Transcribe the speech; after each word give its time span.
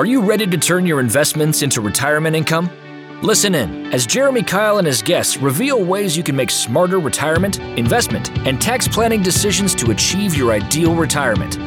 Are 0.00 0.06
you 0.06 0.22
ready 0.22 0.46
to 0.46 0.56
turn 0.56 0.86
your 0.86 0.98
investments 0.98 1.60
into 1.60 1.82
retirement 1.82 2.34
income? 2.34 2.70
Listen 3.22 3.54
in 3.54 3.92
as 3.92 4.06
Jeremy 4.06 4.40
Keil 4.40 4.78
and 4.78 4.86
his 4.86 5.02
guests 5.02 5.36
reveal 5.36 5.84
ways 5.84 6.16
you 6.16 6.22
can 6.22 6.34
make 6.34 6.48
smarter 6.48 6.98
retirement, 6.98 7.58
investment, 7.76 8.34
and 8.46 8.58
tax 8.58 8.88
planning 8.88 9.22
decisions 9.22 9.74
to 9.74 9.90
achieve 9.90 10.34
your 10.34 10.52
ideal 10.52 10.94
retirement. 10.94 11.58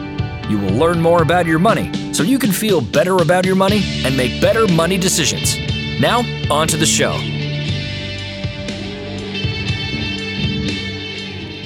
You 0.50 0.58
will 0.58 0.74
learn 0.74 1.00
more 1.00 1.22
about 1.22 1.46
your 1.46 1.60
money 1.60 2.12
so 2.12 2.24
you 2.24 2.40
can 2.40 2.52
feel 2.52 2.82
better 2.82 3.18
about 3.18 3.46
your 3.46 3.56
money 3.56 3.84
and 4.04 4.18
make 4.18 4.42
better 4.42 4.68
money 4.70 4.98
decisions. 4.98 5.56
Now, 6.02 6.22
on 6.52 6.68
to 6.70 6.76
the 6.76 6.88
show. 6.88 7.12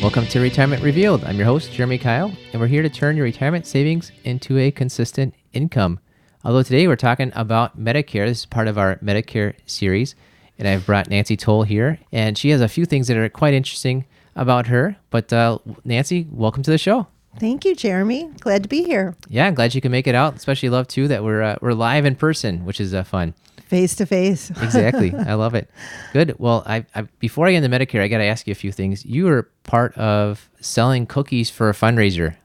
Welcome 0.01 0.27
to 0.27 0.41
Retirement 0.41 0.83
Revealed. 0.83 1.23
I'm 1.23 1.37
your 1.37 1.45
host, 1.45 1.71
Jeremy 1.71 1.97
Keil, 1.97 2.35
and 2.51 2.59
we're 2.59 2.67
here 2.67 2.81
to 2.81 2.89
turn 2.89 3.15
your 3.15 3.23
retirement 3.23 3.65
savings 3.65 4.11
into 4.25 4.57
a 4.57 4.69
consistent 4.69 5.33
income. 5.53 6.01
Although 6.47 6.63
today 6.63 6.87
we're 6.87 6.95
talking 6.95 7.33
about 7.35 7.77
Medicare. 7.77 8.25
This 8.25 8.39
is 8.39 8.45
part 8.45 8.69
of 8.69 8.77
our 8.77 8.95
Medicare 8.99 9.55
series, 9.65 10.15
and 10.57 10.65
I've 10.65 10.85
brought 10.85 11.09
Nancy 11.09 11.35
Toll 11.35 11.63
here, 11.63 11.99
and 12.13 12.37
she 12.37 12.51
has 12.51 12.61
a 12.61 12.69
few 12.69 12.85
things 12.85 13.09
that 13.09 13.17
are 13.17 13.27
quite 13.27 13.53
interesting 13.53 14.05
about 14.33 14.67
her. 14.67 14.95
But 15.09 15.33
uh, 15.33 15.57
Nancy, 15.83 16.25
welcome 16.31 16.63
to 16.63 16.71
the 16.71 16.77
show. 16.77 17.07
Thank 17.37 17.65
you, 17.65 17.75
Jeremy. 17.75 18.29
Glad 18.39 18.63
to 18.63 18.69
be 18.69 18.83
here. 18.83 19.17
Yeah, 19.27 19.51
glad 19.51 19.75
you 19.75 19.81
can 19.81 19.91
make 19.91 20.07
it 20.07 20.15
out. 20.15 20.37
Especially 20.37 20.69
love 20.69 20.87
too 20.87 21.09
that 21.09 21.21
we're 21.21 21.41
uh, 21.41 21.57
we're 21.59 21.73
live 21.73 22.05
in 22.05 22.15
person, 22.15 22.63
which 22.63 22.79
is 22.79 22.93
uh, 22.93 23.03
fun. 23.03 23.33
Face 23.63 23.93
to 23.95 24.05
face. 24.05 24.49
exactly. 24.61 25.13
I 25.13 25.33
love 25.33 25.53
it. 25.53 25.69
Good. 26.13 26.35
Well, 26.39 26.63
I, 26.65 26.85
I 26.95 27.01
before 27.19 27.47
I 27.47 27.51
get 27.51 27.61
into 27.61 27.77
Medicare, 27.77 28.01
I 28.01 28.07
got 28.07 28.19
to 28.19 28.23
ask 28.23 28.47
you 28.47 28.53
a 28.53 28.55
few 28.55 28.71
things. 28.71 29.05
You 29.05 29.25
were 29.25 29.49
part 29.63 29.97
of 29.97 30.49
selling 30.61 31.07
cookies 31.07 31.49
for 31.49 31.69
a 31.69 31.73
fundraiser. 31.73 32.37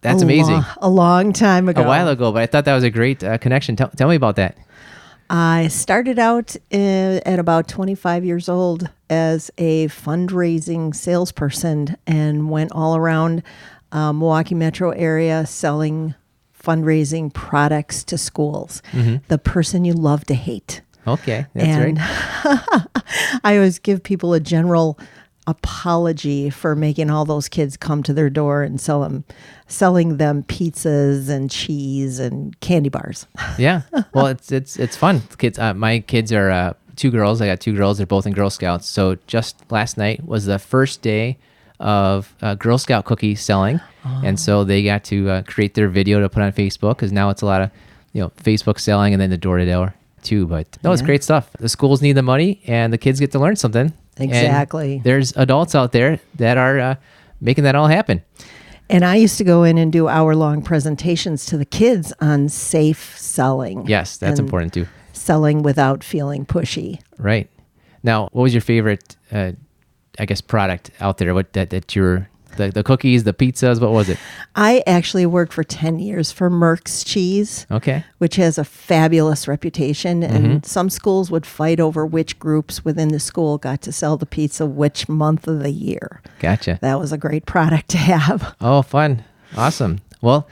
That's 0.00 0.22
a 0.22 0.24
amazing. 0.24 0.54
Long, 0.54 0.66
a 0.78 0.88
long 0.88 1.32
time 1.32 1.68
ago. 1.68 1.82
A 1.82 1.86
while 1.86 2.08
ago, 2.08 2.32
but 2.32 2.42
I 2.42 2.46
thought 2.46 2.64
that 2.64 2.74
was 2.74 2.84
a 2.84 2.90
great 2.90 3.22
uh, 3.24 3.38
connection. 3.38 3.76
Tell, 3.76 3.88
tell 3.88 4.08
me 4.08 4.16
about 4.16 4.36
that. 4.36 4.56
I 5.30 5.68
started 5.68 6.18
out 6.18 6.56
in, 6.70 7.20
at 7.26 7.38
about 7.38 7.68
25 7.68 8.24
years 8.24 8.48
old 8.48 8.88
as 9.10 9.50
a 9.58 9.88
fundraising 9.88 10.94
salesperson 10.94 11.96
and 12.06 12.50
went 12.50 12.72
all 12.72 12.96
around 12.96 13.42
uh, 13.92 14.12
Milwaukee 14.12 14.54
metro 14.54 14.90
area 14.90 15.44
selling 15.46 16.14
fundraising 16.58 17.32
products 17.32 18.04
to 18.04 18.18
schools. 18.18 18.82
Mm-hmm. 18.92 19.16
The 19.28 19.38
person 19.38 19.84
you 19.84 19.92
love 19.92 20.24
to 20.26 20.34
hate. 20.34 20.82
Okay, 21.06 21.46
that's 21.54 21.66
and 21.66 21.98
right. 21.98 23.40
I 23.44 23.56
always 23.56 23.78
give 23.78 24.02
people 24.02 24.34
a 24.34 24.40
general 24.40 24.98
apology 25.48 26.50
for 26.50 26.76
making 26.76 27.10
all 27.10 27.24
those 27.24 27.48
kids 27.48 27.76
come 27.76 28.02
to 28.02 28.12
their 28.12 28.28
door 28.28 28.62
and 28.62 28.78
sell 28.78 29.00
them, 29.00 29.24
selling 29.66 30.18
them 30.18 30.42
pizzas 30.42 31.30
and 31.30 31.50
cheese 31.50 32.18
and 32.18 32.58
candy 32.60 32.90
bars. 32.90 33.26
yeah, 33.58 33.82
well, 34.12 34.26
it's 34.26 34.52
it's 34.52 34.78
it's 34.78 34.96
fun. 34.96 35.22
Kids, 35.38 35.58
uh, 35.58 35.72
my 35.74 36.00
kids 36.00 36.32
are 36.32 36.50
uh, 36.50 36.74
two 36.96 37.10
girls. 37.10 37.40
I 37.40 37.46
got 37.46 37.60
two 37.60 37.74
girls. 37.74 37.96
They're 37.96 38.06
both 38.06 38.26
in 38.26 38.34
Girl 38.34 38.50
Scouts. 38.50 38.86
So 38.86 39.16
just 39.26 39.56
last 39.70 39.96
night 39.96 40.24
was 40.24 40.44
the 40.44 40.58
first 40.58 41.00
day 41.00 41.38
of 41.80 42.34
uh, 42.42 42.54
Girl 42.54 42.76
Scout 42.76 43.06
cookie 43.06 43.34
selling, 43.34 43.80
oh. 44.04 44.22
and 44.24 44.38
so 44.38 44.64
they 44.64 44.82
got 44.84 45.02
to 45.04 45.30
uh, 45.30 45.42
create 45.42 45.74
their 45.74 45.88
video 45.88 46.20
to 46.20 46.28
put 46.28 46.42
on 46.42 46.52
Facebook 46.52 46.96
because 46.96 47.10
now 47.10 47.30
it's 47.30 47.42
a 47.42 47.46
lot 47.46 47.62
of 47.62 47.70
you 48.12 48.20
know 48.20 48.28
Facebook 48.42 48.78
selling 48.78 49.14
and 49.14 49.20
then 49.20 49.30
the 49.30 49.38
door 49.38 49.56
to 49.56 49.64
door 49.64 49.94
too. 50.22 50.46
But 50.46 50.76
no, 50.84 50.90
yeah. 50.90 50.94
it's 50.94 51.02
great 51.02 51.24
stuff. 51.24 51.50
The 51.58 51.70
schools 51.70 52.02
need 52.02 52.12
the 52.12 52.22
money, 52.22 52.60
and 52.66 52.92
the 52.92 52.98
kids 52.98 53.18
get 53.18 53.32
to 53.32 53.38
learn 53.38 53.56
something. 53.56 53.94
Exactly. 54.18 54.96
And 54.96 55.04
there's 55.04 55.36
adults 55.36 55.74
out 55.74 55.92
there 55.92 56.20
that 56.36 56.58
are 56.58 56.78
uh, 56.78 56.94
making 57.40 57.64
that 57.64 57.74
all 57.74 57.86
happen. 57.86 58.22
And 58.90 59.04
I 59.04 59.16
used 59.16 59.36
to 59.38 59.44
go 59.44 59.64
in 59.64 59.76
and 59.76 59.92
do 59.92 60.08
hour 60.08 60.34
long 60.34 60.62
presentations 60.62 61.44
to 61.46 61.58
the 61.58 61.66
kids 61.66 62.12
on 62.20 62.48
safe 62.48 63.18
selling. 63.18 63.86
Yes, 63.86 64.16
that's 64.16 64.40
important 64.40 64.72
too. 64.72 64.86
Selling 65.12 65.62
without 65.62 66.02
feeling 66.02 66.46
pushy. 66.46 67.00
Right. 67.18 67.50
Now, 68.02 68.28
what 68.32 68.42
was 68.44 68.54
your 68.54 68.60
favorite, 68.62 69.16
uh, 69.30 69.52
I 70.18 70.24
guess, 70.24 70.40
product 70.40 70.90
out 71.00 71.18
there? 71.18 71.34
What 71.34 71.52
that, 71.52 71.70
that 71.70 71.94
you're 71.94 72.30
the, 72.58 72.70
the 72.70 72.84
cookies, 72.84 73.24
the 73.24 73.32
pizzas, 73.32 73.80
what 73.80 73.92
was 73.92 74.10
it? 74.10 74.18
I 74.54 74.82
actually 74.86 75.24
worked 75.24 75.54
for 75.54 75.64
10 75.64 75.98
years 75.98 76.30
for 76.30 76.50
Merck's 76.50 77.02
Cheese. 77.02 77.66
Okay. 77.70 78.04
Which 78.18 78.36
has 78.36 78.58
a 78.58 78.64
fabulous 78.64 79.48
reputation. 79.48 80.22
And 80.22 80.44
mm-hmm. 80.44 80.62
some 80.64 80.90
schools 80.90 81.30
would 81.30 81.46
fight 81.46 81.80
over 81.80 82.04
which 82.04 82.38
groups 82.38 82.84
within 82.84 83.08
the 83.08 83.20
school 83.20 83.56
got 83.56 83.80
to 83.82 83.92
sell 83.92 84.18
the 84.18 84.26
pizza 84.26 84.66
which 84.66 85.08
month 85.08 85.48
of 85.48 85.60
the 85.60 85.70
year. 85.70 86.20
Gotcha. 86.40 86.78
That 86.82 86.98
was 86.98 87.12
a 87.12 87.18
great 87.18 87.46
product 87.46 87.88
to 87.90 87.98
have. 87.98 88.54
Oh, 88.60 88.82
fun. 88.82 89.24
Awesome. 89.56 90.00
Well, 90.20 90.46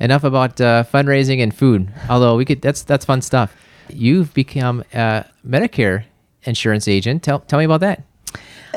enough 0.00 0.24
about 0.24 0.60
uh, 0.60 0.84
fundraising 0.92 1.40
and 1.40 1.54
food. 1.54 1.92
Although 2.08 2.36
we 2.36 2.44
could, 2.44 2.60
that's, 2.60 2.82
that's 2.82 3.04
fun 3.04 3.22
stuff. 3.22 3.54
You've 3.88 4.34
become 4.34 4.82
a 4.92 5.26
Medicare 5.46 6.04
insurance 6.42 6.88
agent. 6.88 7.22
Tell, 7.22 7.40
tell 7.40 7.58
me 7.58 7.64
about 7.64 7.80
that. 7.80 8.02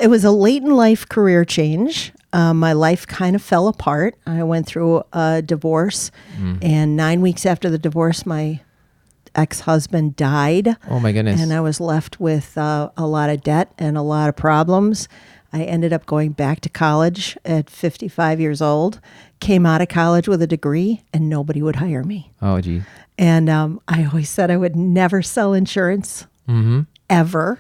It 0.02 0.10
was 0.10 0.24
a 0.24 0.32
late 0.32 0.64
in 0.64 0.70
life 0.70 1.08
career 1.10 1.44
change. 1.44 2.12
Um, 2.38 2.60
my 2.60 2.74
life 2.74 3.08
kind 3.08 3.36
of 3.36 3.42
fell 3.42 3.68
apart. 3.68 4.16
I 4.28 4.44
went 4.44 4.68
through 4.68 5.04
a 5.12 5.42
divorce, 5.42 6.12
mm. 6.40 6.60
and 6.62 6.96
nine 6.96 7.22
weeks 7.22 7.48
after 7.48 7.68
the 7.68 7.80
divorce, 7.80 8.28
my 8.28 8.62
ex 9.34 9.62
husband 9.62 10.16
died. 10.16 10.78
Oh, 10.88 11.00
my 11.00 11.12
goodness. 11.12 11.42
And 11.42 11.52
I 11.52 11.62
was 11.62 11.80
left 11.82 12.20
with 12.20 12.56
uh, 12.56 12.92
a 12.96 13.08
lot 13.08 13.32
of 13.32 13.42
debt 13.42 13.74
and 13.80 13.98
a 13.98 14.04
lot 14.04 14.30
of 14.30 14.36
problems. 14.36 15.10
I 15.52 15.64
ended 15.64 15.92
up 15.92 16.06
going 16.06 16.34
back 16.34 16.60
to 16.62 16.70
college 16.70 17.40
at 17.44 17.72
55 17.72 18.40
years 18.40 18.62
old, 18.62 19.02
came 19.40 19.66
out 19.66 19.82
of 19.82 19.88
college 19.88 20.28
with 20.28 20.40
a 20.44 20.48
degree, 20.48 21.02
and 21.12 21.30
nobody 21.30 21.64
would 21.64 21.78
hire 21.78 22.04
me. 22.04 22.34
Oh, 22.40 22.62
gee. 22.62 22.84
And 23.18 23.50
um, 23.50 23.82
I 23.88 24.06
always 24.06 24.30
said 24.30 24.52
I 24.52 24.58
would 24.58 24.76
never 24.76 25.24
sell 25.24 25.56
insurance 25.56 26.28
mm-hmm. 26.48 26.82
ever 27.10 27.60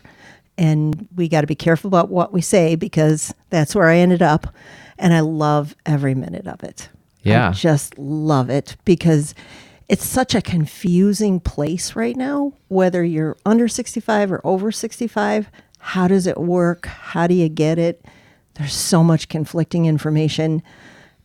and 0.57 1.07
we 1.16 1.28
got 1.28 1.41
to 1.41 1.47
be 1.47 1.56
careful 1.56 1.88
about 1.88 2.09
what 2.09 2.34
we 2.34 2.41
say 2.41 2.75
because 2.75 3.34
that's 3.50 3.75
where 3.75 3.88
I 3.88 3.97
ended 3.97 4.22
up. 4.22 4.53
And 4.97 5.13
I 5.13 5.19
love 5.19 5.75
every 5.85 6.16
minute 6.16 6.47
of 6.47 6.63
it. 6.63 6.90
Yeah. 7.22 7.50
I 7.50 7.51
just 7.51 7.97
love 8.00 8.50
it 8.50 8.75
because 8.84 9.35
it's 9.88 10.06
such 10.06 10.34
a 10.34 10.41
confusing 10.41 11.40
place 11.40 11.95
right 11.95 12.16
now, 12.16 12.53
whether 12.68 13.03
you're 13.03 13.38
under 13.45 13.68
65 13.68 14.31
or 14.31 14.41
over 14.44 14.72
65. 14.72 15.50
How 15.79 16.07
does 16.07 16.25
it 16.25 16.38
work? 16.38 16.88
How 16.88 17.28
do 17.28 17.35
you 17.35 17.50
get 17.50 17.78
it? 17.78 18.03
There's 18.56 18.74
so 18.74 19.03
much 19.03 19.29
conflicting 19.29 19.85
information. 19.85 20.63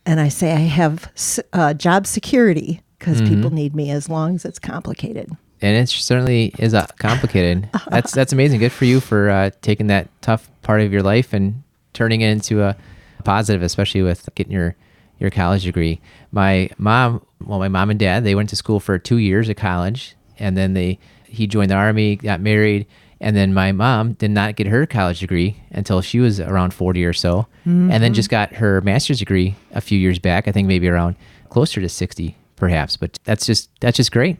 And 0.05 0.19
I 0.19 0.27
say 0.27 0.51
I 0.51 0.57
have 0.57 1.11
uh, 1.51 1.73
job 1.73 2.05
security 2.05 2.81
because 2.99 3.21
mm-hmm. 3.21 3.35
people 3.35 3.49
need 3.49 3.75
me 3.75 3.89
as 3.89 4.07
long 4.07 4.35
as 4.35 4.45
it's 4.45 4.59
complicated 4.59 5.35
and 5.63 5.77
it 5.77 5.87
certainly 5.89 6.53
is 6.59 6.73
uh, 6.73 6.85
complicated. 6.99 7.69
that's 7.89 8.11
that's 8.11 8.33
amazing. 8.33 8.59
Good 8.59 8.71
for 8.71 8.85
you 8.85 8.99
for 8.99 9.29
uh, 9.29 9.49
taking 9.61 9.87
that 9.87 10.09
tough 10.21 10.49
part 10.61 10.81
of 10.81 10.91
your 10.91 11.01
life 11.01 11.33
and 11.33 11.63
turning 11.93 12.21
it 12.21 12.29
into 12.29 12.61
a 12.61 12.75
positive, 13.23 13.63
especially 13.63 14.01
with 14.01 14.29
getting 14.35 14.51
your 14.51 14.75
your 15.19 15.29
college 15.29 15.63
degree. 15.63 16.01
My 16.31 16.69
mom, 16.77 17.25
well, 17.43 17.59
my 17.59 17.69
mom 17.69 17.89
and 17.89 17.99
dad, 17.99 18.23
they 18.23 18.35
went 18.35 18.49
to 18.49 18.55
school 18.55 18.79
for 18.79 18.99
two 18.99 19.17
years 19.17 19.49
at 19.49 19.57
college, 19.57 20.15
and 20.37 20.57
then 20.57 20.73
they 20.73 20.99
he 21.25 21.47
joined 21.47 21.71
the 21.71 21.75
army, 21.75 22.17
got 22.17 22.41
married, 22.41 22.85
and 23.23 23.37
then 23.37 23.53
my 23.53 23.71
mom 23.71 24.13
did 24.13 24.31
not 24.31 24.57
get 24.57 24.67
her 24.67 24.85
college 24.85 25.21
degree 25.21 25.55
until 25.71 26.01
she 26.01 26.19
was 26.19 26.41
around 26.41 26.73
40 26.73 27.05
or 27.05 27.13
so 27.13 27.47
mm-hmm. 27.61 27.89
and 27.89 28.03
then 28.03 28.13
just 28.13 28.29
got 28.29 28.53
her 28.55 28.81
master's 28.81 29.19
degree 29.19 29.55
a 29.71 29.81
few 29.81 29.97
years 29.97 30.19
back 30.19 30.47
i 30.47 30.51
think 30.51 30.67
maybe 30.67 30.87
around 30.89 31.15
closer 31.49 31.79
to 31.81 31.89
60 31.89 32.35
perhaps 32.57 32.97
but 32.97 33.17
that's 33.23 33.45
just 33.45 33.69
that's 33.79 33.97
just 33.97 34.11
great 34.11 34.37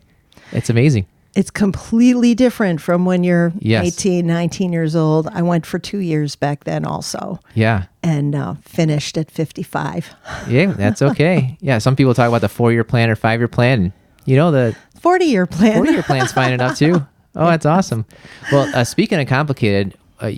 it's 0.52 0.70
amazing 0.70 1.08
it's 1.36 1.50
completely 1.50 2.36
different 2.36 2.80
from 2.80 3.06
when 3.06 3.24
you're 3.24 3.54
yes. 3.58 3.86
18, 3.86 4.26
19 4.28 4.72
years 4.72 4.96
old. 4.96 5.28
I 5.28 5.42
went 5.42 5.66
for 5.66 5.80
two 5.80 5.98
years 5.98 6.36
back 6.36 6.64
then 6.66 6.86
also. 6.86 7.40
Yeah. 7.56 7.86
And 8.04 8.36
uh, 8.36 8.56
finished 8.62 9.18
at 9.18 9.32
55. 9.32 10.14
yeah, 10.48 10.68
that's 10.74 11.02
okay. 11.02 11.58
yeah, 11.60 11.80
some 11.80 11.96
people 11.96 12.14
talk 12.14 12.28
about 12.28 12.42
the 12.42 12.50
four 12.50 12.72
year 12.72 12.84
plan 12.84 13.10
or 13.10 13.16
five 13.16 13.40
year 13.40 13.48
plan. 13.48 13.94
You 14.26 14.36
know, 14.36 14.52
the 14.52 14.76
40 15.00 15.26
year 15.26 15.46
plan. 15.46 15.78
40 15.78 15.92
year 15.92 16.04
plan's 16.04 16.32
fine 16.32 16.54
enough 16.60 16.78
too. 16.78 17.06
Oh, 17.36 17.48
that's 17.48 17.66
awesome. 17.66 18.06
Well, 18.52 18.70
uh, 18.76 18.84
speaking 18.84 19.20
of 19.20 19.28
complicated, 19.28 19.98
uh, 20.20 20.34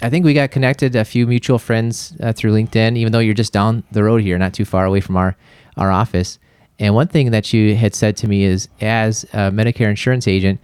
I 0.00 0.10
think 0.10 0.24
we 0.24 0.34
got 0.34 0.50
connected 0.50 0.96
a 0.96 1.04
few 1.04 1.28
mutual 1.28 1.60
friends 1.60 2.14
uh, 2.20 2.32
through 2.32 2.52
LinkedIn, 2.52 2.96
even 2.96 3.12
though 3.12 3.20
you're 3.20 3.34
just 3.34 3.52
down 3.52 3.84
the 3.92 4.02
road 4.02 4.22
here, 4.22 4.36
not 4.38 4.52
too 4.52 4.64
far 4.64 4.84
away 4.84 5.00
from 5.00 5.16
our, 5.16 5.36
our 5.76 5.92
office. 5.92 6.40
And 6.82 6.96
one 6.96 7.06
thing 7.06 7.30
that 7.30 7.52
you 7.52 7.76
had 7.76 7.94
said 7.94 8.16
to 8.18 8.28
me 8.28 8.42
is, 8.42 8.68
as 8.80 9.22
a 9.32 9.52
Medicare 9.52 9.88
insurance 9.88 10.26
agent, 10.26 10.58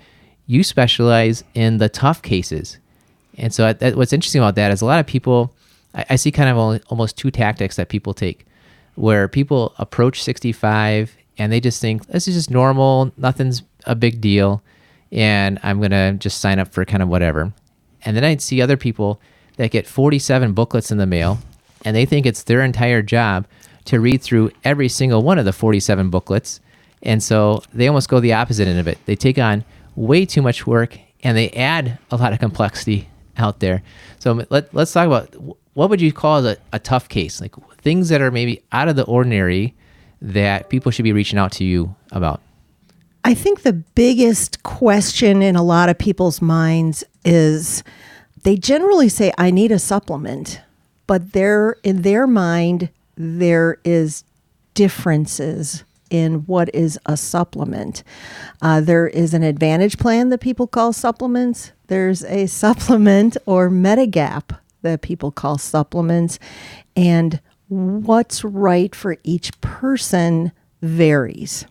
you 0.49 0.65
specialize 0.65 1.45
in 1.55 1.79
the 1.79 1.89
tough 1.89 2.23
cases. 2.23 2.79
And 3.37 3.55
so, 3.55 3.73
what's 3.95 4.13
interesting 4.13 4.43
about 4.43 4.57
that 4.57 4.73
is 4.73 4.81
a 4.81 4.85
lot 4.85 4.99
of 4.99 5.07
people, 5.07 5.55
I, 5.95 6.07
I 6.11 6.17
see 6.17 6.33
kind 6.33 6.51
of 6.51 6.83
almost 6.89 7.17
two 7.17 7.31
tactics 7.31 7.77
that 7.77 7.89
people 7.89 8.15
take, 8.15 8.47
where 8.97 9.29
people 9.29 9.75
approach 9.79 10.21
65 10.21 11.17
and 11.39 11.53
they 11.53 11.61
just 11.61 11.81
think 11.81 12.09
this 12.09 12.27
is 12.27 12.35
just 12.35 12.51
normal, 12.51 13.13
nothing's 13.17 13.63
a 13.87 13.95
big 13.95 14.21
deal, 14.21 14.61
and 15.13 15.61
I'm 15.63 15.81
gonna 15.81 16.15
just 16.15 16.41
sign 16.41 16.59
up 16.59 16.73
for 16.73 16.85
kind 16.85 17.01
of 17.01 17.09
whatever. 17.09 17.53
And 18.05 18.17
then 18.17 18.25
I'd 18.25 18.43
see 18.43 18.61
other 18.61 18.77
people 18.77 19.21
that 19.57 19.71
get 19.71 19.87
47 19.87 20.53
booklets 20.53 20.91
in 20.91 20.99
the 20.99 21.07
mail, 21.07 21.39
and 21.85 21.95
they 21.95 22.07
think 22.07 22.27
it's 22.27 22.43
their 22.43 22.63
entire 22.63 23.03
job 23.03 23.47
to 23.89 24.01
read 24.01 24.21
through 24.23 24.51
every 24.65 24.89
single 24.89 25.23
one 25.23 25.39
of 25.39 25.47
the 25.47 25.53
47 25.53 26.11
booklets 26.11 26.61
And 27.03 27.23
so 27.23 27.63
they 27.73 27.89
almost 27.89 28.09
go 28.09 28.21
the 28.21 28.35
opposite 28.35 28.69
end 28.69 28.79
of 28.79 28.87
it. 28.87 28.99
They 29.07 29.17
take 29.17 29.39
on 29.39 29.65
way 29.97 30.27
too 30.27 30.43
much 30.43 30.67
work 30.67 30.99
and 31.23 31.37
they 31.37 31.51
add 31.51 31.99
a 32.11 32.17
lot 32.17 32.33
of 32.33 32.39
complexity 32.39 33.09
out 33.37 33.61
there. 33.61 33.83
So 34.19 34.45
let, 34.51 34.75
let's 34.75 34.93
talk 34.93 35.07
about 35.07 35.35
what 35.75 35.91
would 35.91 36.01
you 36.01 36.13
call 36.13 36.47
a, 36.47 36.57
a 36.73 36.79
tough 36.79 37.09
case? 37.09 37.41
Like 37.41 37.55
things 37.79 38.09
that 38.09 38.21
are 38.21 38.31
maybe 38.31 38.63
out 38.73 38.89
of 38.89 38.97
the 38.97 39.05
ordinary 39.05 39.75
that 40.21 40.69
people 40.69 40.91
should 40.91 41.05
be 41.05 41.13
reaching 41.13 41.39
out 41.39 41.53
to 41.53 41.65
you 41.65 41.95
about? 42.13 42.43
I 43.25 43.35
think 43.35 43.63
the 43.63 43.73
biggest 43.73 44.63
question 44.63 45.43
in 45.43 45.57
a 45.57 45.63
lot 45.63 45.89
of 45.89 45.99
people's 45.99 46.43
minds 46.43 47.05
is 47.25 47.83
they 48.43 48.57
generally 48.57 49.09
say, 49.09 49.33
I 49.39 49.51
need 49.51 49.73
a 49.73 49.79
supplement, 49.79 50.61
but 51.07 51.33
they're 51.33 51.77
in 51.83 52.03
their 52.03 52.27
mind, 52.27 52.91
there 53.19 53.79
is 53.85 54.25
differences 54.75 55.85
in 56.09 56.47
what 56.47 56.75
is 56.75 56.99
a 57.05 57.17
supplement. 57.17 58.03
Uh, 58.63 58.81
there 58.81 59.09
is 59.09 59.35
an 59.35 59.43
advantage 59.43 59.99
plan 59.99 60.31
that 60.31 60.41
people 60.41 60.67
call 60.67 60.93
supplements. 60.93 61.73
There's 61.89 62.25
a 62.25 62.47
supplement 62.63 63.37
or 63.45 63.69
Medigap 63.69 64.57
that 64.83 65.03
people 65.03 65.33
call 65.33 65.59
supplements. 65.59 66.39
And 66.97 67.41
what's 67.67 68.45
right 68.45 68.95
for 68.95 69.17
each 69.25 69.61
person 69.61 70.53
varies. 70.81 71.67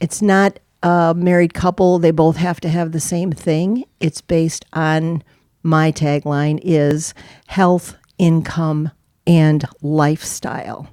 It's 0.00 0.22
not 0.22 0.58
a 0.82 1.14
married 1.16 1.54
couple, 1.54 1.98
they 1.98 2.10
both 2.10 2.36
have 2.36 2.60
to 2.60 2.68
have 2.68 2.92
the 2.92 3.00
same 3.00 3.32
thing. 3.32 3.84
It's 3.98 4.20
based 4.20 4.64
on 4.72 5.22
my 5.62 5.92
tagline 5.92 6.58
is 6.62 7.12
health, 7.48 7.96
income, 8.18 8.90
and 9.30 9.64
lifestyle. 9.80 10.88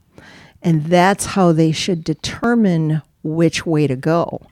And 0.61 0.85
that's 0.85 1.25
how 1.25 1.51
they 1.51 1.71
should 1.71 2.03
determine 2.03 3.01
which 3.23 3.65
way 3.65 3.87
to 3.87 3.95
go. 3.95 4.43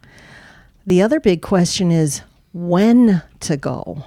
The 0.88 1.04
other 1.04 1.20
big 1.20 1.44
question 1.44 1.92
is 1.92 2.24
when 2.52 3.22
to 3.42 3.58
go. 3.58 4.06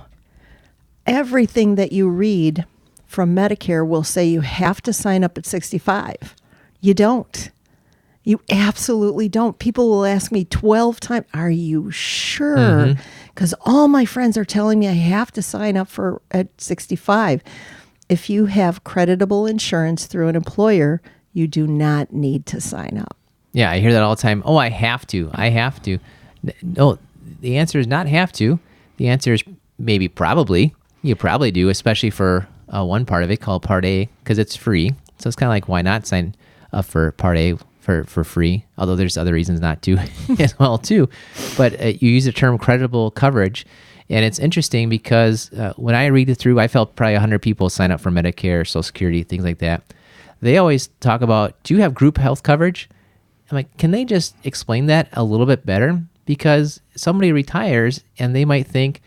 Everything 1.06 1.76
that 1.76 1.92
you 1.92 2.08
read 2.08 2.66
from 3.06 3.36
Medicare 3.36 3.86
will 3.86 4.02
say 4.02 4.26
you 4.26 4.40
have 4.40 4.82
to 4.82 4.92
sign 4.92 5.22
up 5.22 5.38
at 5.38 5.46
65. 5.46 6.34
You 6.80 6.92
don't. 6.92 7.50
You 8.24 8.40
absolutely 8.50 9.28
don't. 9.28 9.60
People 9.60 9.88
will 9.88 10.04
ask 10.04 10.32
me 10.32 10.44
12 10.44 10.98
times, 10.98 11.26
Are 11.32 11.50
you 11.50 11.92
sure? 11.92 12.96
Because 13.32 13.54
mm-hmm. 13.54 13.70
all 13.70 13.86
my 13.86 14.04
friends 14.04 14.36
are 14.36 14.44
telling 14.44 14.80
me 14.80 14.88
I 14.88 14.92
have 14.92 15.30
to 15.32 15.42
sign 15.42 15.76
up 15.76 15.86
for 15.86 16.20
at 16.32 16.48
65. 16.60 17.44
If 18.08 18.30
you 18.30 18.46
have 18.46 18.84
creditable 18.84 19.46
insurance 19.46 20.06
through 20.06 20.28
an 20.28 20.36
employer, 20.36 21.02
you 21.32 21.46
do 21.46 21.66
not 21.66 22.12
need 22.12 22.46
to 22.46 22.60
sign 22.60 22.98
up. 22.98 23.16
Yeah, 23.52 23.70
I 23.70 23.80
hear 23.80 23.92
that 23.92 24.02
all 24.02 24.14
the 24.14 24.22
time. 24.22 24.42
Oh, 24.44 24.56
I 24.56 24.70
have 24.70 25.06
to. 25.08 25.30
I 25.34 25.50
have 25.50 25.82
to. 25.82 25.98
No, 26.62 26.98
the 27.40 27.56
answer 27.56 27.78
is 27.78 27.86
not 27.86 28.06
have 28.06 28.32
to. 28.32 28.58
The 28.96 29.08
answer 29.08 29.32
is 29.32 29.42
maybe 29.78 30.08
probably. 30.08 30.74
You 31.02 31.16
probably 31.16 31.50
do, 31.50 31.68
especially 31.68 32.10
for 32.10 32.46
uh, 32.68 32.84
one 32.84 33.06
part 33.06 33.24
of 33.24 33.30
it 33.30 33.38
called 33.38 33.62
Part 33.62 33.84
A 33.84 34.08
because 34.22 34.38
it's 34.38 34.56
free. 34.56 34.92
So 35.18 35.28
it's 35.28 35.36
kind 35.36 35.48
of 35.48 35.52
like 35.52 35.68
why 35.68 35.82
not 35.82 36.06
sign 36.06 36.34
up 36.72 36.84
for 36.84 37.12
Part 37.12 37.36
A 37.36 37.56
for, 37.80 38.04
for 38.04 38.24
free? 38.24 38.64
Although 38.76 38.96
there's 38.96 39.16
other 39.16 39.32
reasons 39.32 39.60
not 39.60 39.82
to 39.82 39.98
as 40.38 40.58
well 40.58 40.78
too. 40.78 41.08
But 41.56 41.80
uh, 41.80 41.86
you 41.86 42.10
use 42.10 42.24
the 42.24 42.32
term 42.32 42.58
creditable 42.58 43.10
coverage, 43.14 43.66
and 44.10 44.24
it's 44.24 44.38
interesting 44.38 44.88
because 44.88 45.52
uh, 45.52 45.74
when 45.76 45.94
I 45.94 46.06
read 46.06 46.30
it 46.30 46.36
through, 46.36 46.58
I 46.60 46.68
felt 46.68 46.96
probably 46.96 47.14
100 47.14 47.40
people 47.40 47.68
sign 47.68 47.90
up 47.90 48.00
for 48.00 48.10
Medicare, 48.10 48.66
Social 48.66 48.82
Security, 48.82 49.22
things 49.22 49.44
like 49.44 49.58
that. 49.58 49.82
They 50.40 50.56
always 50.56 50.86
talk 51.00 51.20
about, 51.20 51.62
do 51.62 51.74
you 51.74 51.80
have 51.80 51.94
group 51.94 52.16
health 52.16 52.42
coverage? 52.42 52.88
I'm 53.50 53.56
like, 53.56 53.76
can 53.76 53.90
they 53.90 54.04
just 54.04 54.34
explain 54.44 54.86
that 54.86 55.08
a 55.12 55.24
little 55.24 55.46
bit 55.46 55.66
better? 55.66 56.00
Because 56.26 56.80
somebody 56.94 57.32
retires 57.32 58.02
and 58.18 58.34
they 58.34 58.44
might 58.44 58.66
think, 58.66 59.00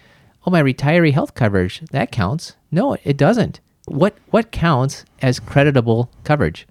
oh, 0.45 0.51
my 0.51 0.61
retiree 0.61 1.13
health 1.13 1.35
coverage, 1.35 1.81
that 1.91 2.11
counts. 2.11 2.55
No, 2.71 2.97
it 3.03 3.17
doesn't. 3.17 3.59
What 3.85 4.15
what 4.29 4.51
counts 4.51 5.05
as 5.21 5.39
creditable 5.39 6.09
coverage? 6.23 6.67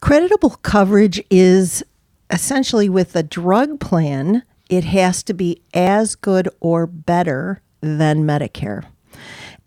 Creditable 0.00 0.50
coverage 0.62 1.22
is 1.30 1.84
essentially 2.30 2.88
with 2.88 3.14
a 3.14 3.22
drug 3.22 3.80
plan, 3.80 4.42
it 4.72 4.84
has 4.84 5.22
to 5.22 5.34
be 5.34 5.60
as 5.74 6.14
good 6.14 6.48
or 6.58 6.86
better 6.86 7.60
than 7.82 8.24
Medicare. 8.24 8.82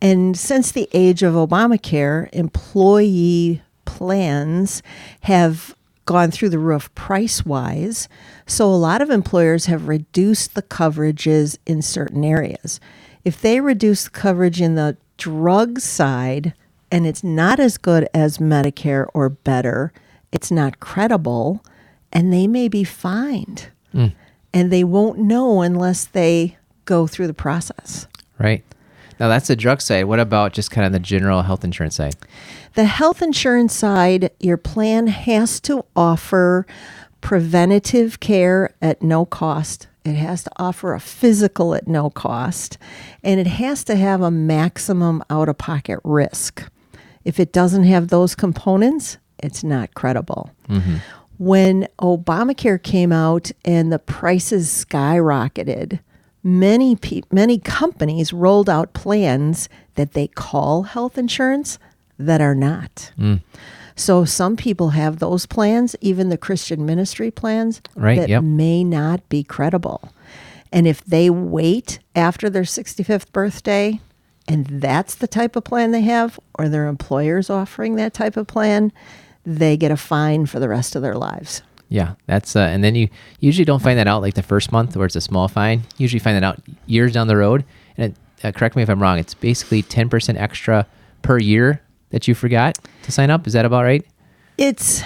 And 0.01 0.35
since 0.35 0.71
the 0.71 0.89
age 0.93 1.21
of 1.21 1.35
Obamacare, 1.35 2.27
employee 2.33 3.61
plans 3.85 4.81
have 5.21 5.75
gone 6.05 6.31
through 6.31 6.49
the 6.49 6.57
roof 6.57 6.93
price 6.95 7.45
wise. 7.45 8.09
So 8.47 8.65
a 8.65 8.73
lot 8.73 8.99
of 8.99 9.11
employers 9.11 9.67
have 9.67 9.87
reduced 9.87 10.55
the 10.55 10.63
coverages 10.63 11.59
in 11.67 11.83
certain 11.83 12.25
areas. 12.25 12.79
If 13.23 13.39
they 13.39 13.59
reduce 13.59 14.09
coverage 14.09 14.59
in 14.59 14.73
the 14.73 14.97
drug 15.17 15.79
side 15.79 16.55
and 16.91 17.05
it's 17.05 17.23
not 17.23 17.59
as 17.59 17.77
good 17.77 18.09
as 18.11 18.39
Medicare 18.39 19.05
or 19.13 19.29
better, 19.29 19.93
it's 20.31 20.49
not 20.49 20.79
credible, 20.79 21.63
and 22.11 22.33
they 22.33 22.47
may 22.47 22.67
be 22.67 22.83
fined. 22.83 23.69
Mm. 23.93 24.15
And 24.55 24.71
they 24.71 24.83
won't 24.83 25.19
know 25.19 25.61
unless 25.61 26.05
they 26.05 26.57
go 26.85 27.05
through 27.05 27.27
the 27.27 27.33
process. 27.33 28.07
Right. 28.39 28.63
Now 29.19 29.27
that's 29.27 29.47
the 29.47 29.55
drug 29.55 29.81
side. 29.81 30.05
What 30.05 30.19
about 30.19 30.53
just 30.53 30.71
kind 30.71 30.87
of 30.87 30.91
the 30.91 30.99
general 30.99 31.43
health 31.43 31.63
insurance 31.63 31.95
side? 31.95 32.15
The 32.73 32.85
health 32.85 33.21
insurance 33.21 33.75
side, 33.75 34.31
your 34.39 34.57
plan 34.57 35.07
has 35.07 35.59
to 35.61 35.85
offer 35.95 36.65
preventative 37.21 38.19
care 38.19 38.73
at 38.81 39.01
no 39.03 39.25
cost 39.25 39.87
it 40.05 40.13
has 40.13 40.43
to 40.43 40.51
offer 40.57 40.93
a 40.93 40.99
physical 40.99 41.73
at 41.73 41.87
no 41.87 42.11
cost, 42.11 42.77
and 43.23 43.39
it 43.39 43.47
has 43.47 43.83
to 43.85 43.95
have 43.95 44.21
a 44.21 44.29
maximum 44.29 45.23
out 45.31 45.49
of 45.49 45.57
pocket 45.57 45.99
risk. 46.03 46.63
If 47.25 47.39
it 47.39 47.51
doesn't 47.51 47.85
have 47.85 48.09
those 48.09 48.35
components, 48.35 49.17
it's 49.39 49.63
not 49.63 49.95
credible. 49.95 50.51
Mm-hmm. 50.69 50.97
When 51.37 51.87
Obamacare 51.99 52.81
came 52.81 53.11
out 53.11 53.51
and 53.63 53.91
the 53.91 53.99
prices 53.99 54.67
skyrocketed, 54.67 55.99
many 56.43 56.95
pe- 56.95 57.23
many 57.31 57.59
companies 57.59 58.31
rolled 58.31 58.69
out 58.69 58.93
plans 58.93 59.67
that 59.95 60.13
they 60.13 60.27
call 60.27 60.83
health 60.83 61.17
insurance 61.17 61.79
that 62.17 62.41
are 62.41 62.55
not. 62.55 63.11
Mm. 63.19 63.41
So 63.95 64.25
some 64.25 64.55
people 64.57 64.89
have 64.89 65.19
those 65.19 65.45
plans, 65.45 65.95
even 66.01 66.29
the 66.29 66.37
Christian 66.37 66.85
ministry 66.85 67.31
plans, 67.31 67.81
right, 67.95 68.19
that 68.19 68.29
yep. 68.29 68.43
may 68.43 68.83
not 68.83 69.27
be 69.29 69.43
credible. 69.43 70.11
And 70.71 70.85
if 70.85 71.03
they 71.05 71.29
wait 71.29 71.99
after 72.15 72.49
their 72.49 72.63
65th 72.63 73.31
birthday 73.31 74.01
and 74.47 74.65
that's 74.65 75.15
the 75.15 75.27
type 75.27 75.55
of 75.55 75.63
plan 75.63 75.91
they 75.91 76.01
have, 76.01 76.39
or 76.59 76.69
their 76.69 76.87
employer's 76.87 77.49
offering 77.49 77.95
that 77.95 78.13
type 78.13 78.37
of 78.37 78.47
plan, 78.47 78.91
they 79.45 79.77
get 79.77 79.91
a 79.91 79.97
fine 79.97 80.45
for 80.45 80.59
the 80.59 80.69
rest 80.69 80.95
of 80.95 81.01
their 81.01 81.15
lives. 81.15 81.61
Yeah, 81.89 82.15
that's 82.25 82.55
uh, 82.55 82.61
and 82.61 82.83
then 82.83 82.95
you 82.95 83.09
usually 83.39 83.65
don't 83.65 83.81
find 83.81 83.99
that 83.99 84.07
out 84.07 84.21
like 84.21 84.33
the 84.33 84.43
first 84.43 84.71
month 84.71 84.97
where 84.97 85.05
it's 85.05 85.15
a 85.15 85.21
small 85.21 85.47
fine. 85.47 85.79
You 85.97 86.03
usually 86.03 86.19
find 86.19 86.35
that 86.35 86.43
out 86.43 86.59
years 86.87 87.13
down 87.13 87.27
the 87.27 87.37
road. 87.37 87.63
And 87.97 88.11
it, 88.11 88.45
uh, 88.45 88.51
correct 88.51 88.75
me 88.75 88.83
if 88.83 88.89
I'm 88.89 89.01
wrong. 89.01 89.19
It's 89.19 89.33
basically 89.33 89.83
10% 89.83 90.35
extra 90.35 90.87
per 91.21 91.37
year 91.37 91.81
that 92.09 92.27
you 92.27 92.35
forgot 92.35 92.77
to 93.03 93.11
sign 93.11 93.29
up. 93.29 93.45
Is 93.47 93.53
that 93.53 93.65
about 93.65 93.83
right? 93.83 94.05
It's 94.57 95.03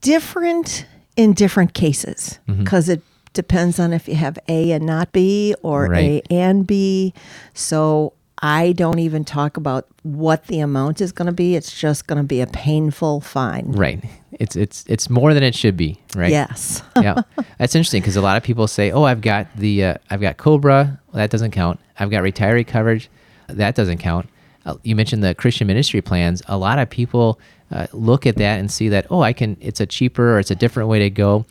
different 0.00 0.86
in 1.16 1.32
different 1.32 1.74
cases 1.74 2.38
because 2.46 2.84
mm-hmm. 2.84 2.92
it 2.92 3.02
depends 3.32 3.78
on 3.78 3.92
if 3.92 4.08
you 4.08 4.14
have 4.14 4.38
A 4.48 4.72
and 4.72 4.86
not 4.86 5.12
B 5.12 5.54
or 5.62 5.86
right. 5.86 6.22
A 6.30 6.32
and 6.32 6.66
B. 6.66 7.14
So 7.54 8.14
I 8.42 8.72
don't 8.72 8.98
even 8.98 9.24
talk 9.24 9.56
about 9.56 9.86
what 10.02 10.48
the 10.48 10.58
amount 10.58 11.00
is 11.00 11.12
going 11.12 11.26
to 11.26 11.32
be. 11.32 11.54
It's 11.54 11.78
just 11.78 12.08
going 12.08 12.18
to 12.18 12.26
be 12.26 12.40
a 12.40 12.46
painful 12.48 13.20
fine. 13.20 13.70
Right. 13.70 14.04
It's 14.32 14.56
it's 14.56 14.84
it's 14.88 15.08
more 15.08 15.32
than 15.32 15.44
it 15.44 15.54
should 15.54 15.76
be. 15.76 16.00
Right. 16.16 16.32
Yes. 16.32 16.82
yeah. 17.00 17.22
That's 17.58 17.76
interesting 17.76 18.02
because 18.02 18.16
a 18.16 18.20
lot 18.20 18.36
of 18.36 18.42
people 18.42 18.66
say, 18.66 18.90
"Oh, 18.90 19.04
I've 19.04 19.20
got 19.20 19.46
the 19.56 19.84
uh, 19.84 19.94
I've 20.10 20.20
got 20.20 20.38
Cobra. 20.38 21.00
Well, 21.08 21.18
that 21.18 21.30
doesn't 21.30 21.52
count. 21.52 21.78
I've 21.98 22.10
got 22.10 22.24
retiree 22.24 22.66
coverage. 22.66 23.08
That 23.46 23.76
doesn't 23.76 23.98
count." 23.98 24.28
Uh, 24.64 24.76
you 24.82 24.96
mentioned 24.96 25.22
the 25.22 25.34
Christian 25.34 25.66
ministry 25.66 26.00
plans. 26.00 26.42
A 26.46 26.56
lot 26.56 26.78
of 26.78 26.88
people 26.88 27.38
uh, 27.70 27.86
look 27.92 28.26
at 28.26 28.36
that 28.36 28.60
and 28.60 28.70
see 28.70 28.88
that, 28.90 29.06
oh, 29.10 29.20
I 29.20 29.32
can. 29.32 29.56
It's 29.60 29.80
a 29.80 29.86
cheaper 29.86 30.34
or 30.34 30.38
it's 30.38 30.50
a 30.50 30.54
different 30.54 30.88
way 30.88 30.98
to 31.00 31.10
go. 31.10 31.46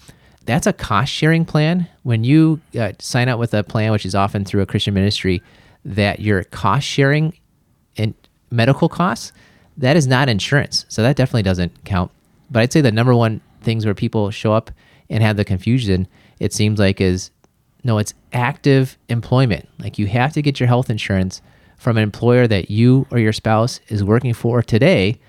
That's 0.45 0.65
a 0.65 0.73
cost 0.73 1.11
sharing 1.11 1.45
plan. 1.45 1.87
When 2.03 2.23
you 2.23 2.61
uh, 2.77 2.93
sign 2.99 3.29
up 3.29 3.39
with 3.39 3.53
a 3.53 3.63
plan, 3.63 3.91
which 3.91 4.05
is 4.05 4.15
often 4.15 4.45
through 4.45 4.61
a 4.61 4.65
Christian 4.65 4.93
ministry, 4.93 5.41
that 5.85 6.19
you're 6.19 6.43
cost 6.45 6.85
sharing 6.85 7.37
in 7.95 8.13
medical 8.49 8.89
costs, 8.89 9.31
that 9.77 9.95
is 9.95 10.07
not 10.07 10.29
insurance. 10.29 10.85
So 10.89 11.01
that 11.01 11.15
definitely 11.15 11.43
doesn't 11.43 11.83
count. 11.85 12.11
But 12.49 12.61
I'd 12.61 12.73
say 12.73 12.81
the 12.81 12.91
number 12.91 13.15
one 13.15 13.41
things 13.61 13.85
where 13.85 13.93
people 13.93 14.31
show 14.31 14.53
up 14.53 14.71
and 15.09 15.23
have 15.23 15.37
the 15.37 15.45
confusion, 15.45 16.07
it 16.39 16.53
seems 16.53 16.79
like, 16.79 16.99
is 17.01 17.31
no, 17.83 17.97
it's 17.97 18.13
active 18.33 18.97
employment. 19.09 19.67
Like 19.79 19.97
you 19.97 20.07
have 20.07 20.33
to 20.33 20.41
get 20.41 20.59
your 20.59 20.67
health 20.67 20.89
insurance 20.89 21.41
from 21.77 21.97
an 21.97 22.03
employer 22.03 22.47
that 22.47 22.69
you 22.69 23.07
or 23.11 23.17
your 23.17 23.33
spouse 23.33 23.79
is 23.87 24.03
working 24.03 24.33
for 24.33 24.61
today, 24.61 25.19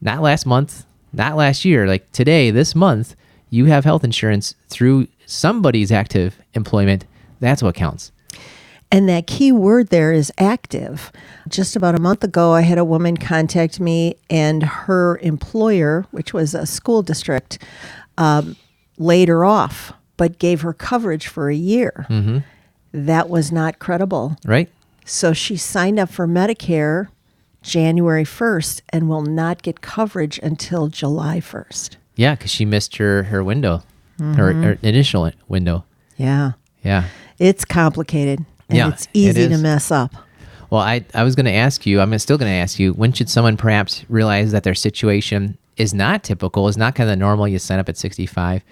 not 0.00 0.20
last 0.20 0.46
month, 0.46 0.84
not 1.12 1.36
last 1.36 1.64
year, 1.64 1.86
like 1.86 2.10
today, 2.12 2.50
this 2.50 2.74
month, 2.74 3.14
you 3.50 3.66
have 3.66 3.84
health 3.84 4.02
insurance 4.02 4.54
through 4.68 5.06
somebody's 5.26 5.92
active 5.92 6.40
employment, 6.54 7.04
that's 7.38 7.62
what 7.62 7.74
counts. 7.74 8.10
And 8.92 9.08
that 9.08 9.26
key 9.26 9.52
word 9.52 9.88
there 9.88 10.12
is 10.12 10.30
active. 10.36 11.10
Just 11.48 11.74
about 11.76 11.94
a 11.94 11.98
month 11.98 12.22
ago, 12.22 12.52
I 12.52 12.60
had 12.60 12.76
a 12.76 12.84
woman 12.84 13.16
contact 13.16 13.80
me, 13.80 14.16
and 14.28 14.62
her 14.62 15.18
employer, 15.22 16.06
which 16.10 16.34
was 16.34 16.54
a 16.54 16.66
school 16.66 17.02
district, 17.02 17.58
um, 18.18 18.54
laid 18.98 19.28
her 19.28 19.46
off, 19.46 19.94
but 20.18 20.38
gave 20.38 20.60
her 20.60 20.74
coverage 20.74 21.26
for 21.26 21.48
a 21.48 21.54
year. 21.56 22.06
Mm-hmm. 22.10 22.38
That 22.92 23.30
was 23.30 23.50
not 23.50 23.78
credible. 23.78 24.36
Right? 24.44 24.68
So 25.06 25.32
she 25.32 25.56
signed 25.56 25.98
up 25.98 26.10
for 26.10 26.28
Medicare 26.28 27.08
January 27.62 28.24
1st 28.24 28.82
and 28.90 29.08
will 29.08 29.22
not 29.22 29.62
get 29.62 29.80
coverage 29.80 30.38
until 30.42 30.88
July 30.88 31.40
1st. 31.40 31.96
Yeah, 32.14 32.34
because 32.34 32.50
she 32.50 32.66
missed 32.66 32.96
her 32.96 33.22
her 33.24 33.42
window, 33.42 33.82
her, 34.18 34.52
her 34.52 34.78
initial 34.82 35.30
window. 35.48 35.84
Yeah. 36.18 36.52
Yeah. 36.84 37.04
It's 37.38 37.64
complicated 37.64 38.44
and 38.72 38.78
Yeah, 38.78 38.88
it's 38.88 39.08
easy 39.12 39.42
it 39.42 39.48
to 39.48 39.58
mess 39.58 39.90
up. 39.90 40.14
Well, 40.70 40.80
I, 40.80 41.04
I 41.14 41.22
was 41.22 41.34
going 41.34 41.46
to 41.46 41.52
ask 41.52 41.84
you, 41.84 42.00
I'm 42.00 42.18
still 42.18 42.38
going 42.38 42.50
to 42.50 42.56
ask 42.56 42.78
you, 42.78 42.94
when 42.94 43.12
should 43.12 43.28
someone 43.28 43.58
perhaps 43.58 44.06
realize 44.08 44.52
that 44.52 44.62
their 44.62 44.74
situation 44.74 45.58
is 45.76 45.92
not 45.92 46.24
typical, 46.24 46.66
is 46.66 46.78
not 46.78 46.94
kind 46.94 47.10
of 47.10 47.12
the 47.12 47.16
normal 47.16 47.46
you 47.46 47.58
sign 47.58 47.78
up 47.78 47.90
at 47.90 47.98
65? 47.98 48.62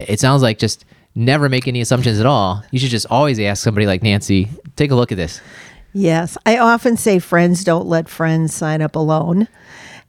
It 0.00 0.18
sounds 0.18 0.42
like 0.42 0.58
just 0.58 0.84
never 1.14 1.48
make 1.48 1.68
any 1.68 1.80
assumptions 1.80 2.18
at 2.18 2.26
all. 2.26 2.64
You 2.72 2.80
should 2.80 2.90
just 2.90 3.06
always 3.08 3.38
ask 3.38 3.62
somebody 3.62 3.86
like 3.86 4.02
Nancy, 4.02 4.48
take 4.74 4.90
a 4.90 4.96
look 4.96 5.12
at 5.12 5.18
this. 5.18 5.40
Yes. 5.92 6.36
I 6.44 6.58
often 6.58 6.96
say 6.96 7.20
friends 7.20 7.62
don't 7.62 7.86
let 7.86 8.08
friends 8.08 8.52
sign 8.52 8.82
up 8.82 8.96
alone. 8.96 9.46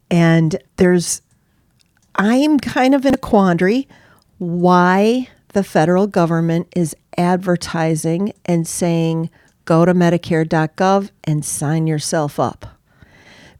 And 0.09 0.57
there's, 0.77 1.21
I'm 2.15 2.59
kind 2.59 2.95
of 2.95 3.05
in 3.05 3.13
a 3.13 3.17
quandary 3.17 3.87
why 4.39 5.29
the 5.49 5.63
federal 5.63 6.07
government 6.07 6.67
is 6.75 6.95
advertising 7.17 8.33
and 8.45 8.67
saying, 8.67 9.29
go 9.65 9.85
to 9.85 9.93
Medicare.gov 9.93 11.09
and 11.23 11.43
sign 11.43 11.87
yourself 11.87 12.39
up. 12.39 12.65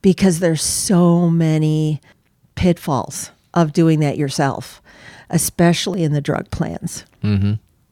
Because 0.02 0.40
there's 0.40 0.62
so 0.62 1.30
many 1.30 2.00
pitfalls 2.56 3.32
of 3.54 3.74
doing 3.74 4.00
that 4.02 4.18
yourself, 4.18 4.82
especially 5.30 6.04
in 6.04 6.14
the 6.14 6.22
drug 6.22 6.52
plans. 6.52 7.06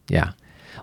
Yeah. 0.08 0.32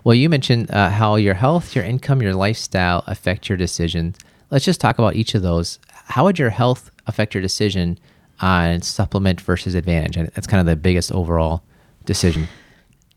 Well, 0.03 0.15
you 0.15 0.29
mentioned 0.29 0.71
uh, 0.71 0.89
how 0.89 1.15
your 1.15 1.35
health, 1.35 1.75
your 1.75 1.85
income, 1.85 2.21
your 2.21 2.33
lifestyle 2.33 3.03
affect 3.07 3.47
your 3.47 3.57
decisions. 3.57 4.17
Let's 4.49 4.65
just 4.65 4.81
talk 4.81 4.99
about 4.99 5.15
each 5.15 5.35
of 5.35 5.41
those. 5.41 5.79
How 6.05 6.25
would 6.25 6.37
your 6.39 6.49
health 6.49 6.91
affect 7.07 7.33
your 7.33 7.41
decision 7.41 7.97
on 8.41 8.81
supplement 8.81 9.39
versus 9.39 9.75
advantage? 9.75 10.17
And 10.17 10.27
that's 10.29 10.47
kind 10.47 10.59
of 10.59 10.65
the 10.65 10.75
biggest 10.75 11.11
overall 11.11 11.63
decision. 12.03 12.47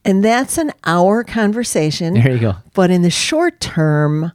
And 0.05 0.23
that's 0.23 0.59
an 0.59 0.73
hour 0.85 1.25
conversation. 1.25 2.15
There 2.15 2.33
you 2.33 2.39
go. 2.39 2.55
But 2.75 2.91
in 2.91 3.03
the 3.03 3.11
short 3.11 3.61
term, 3.61 4.33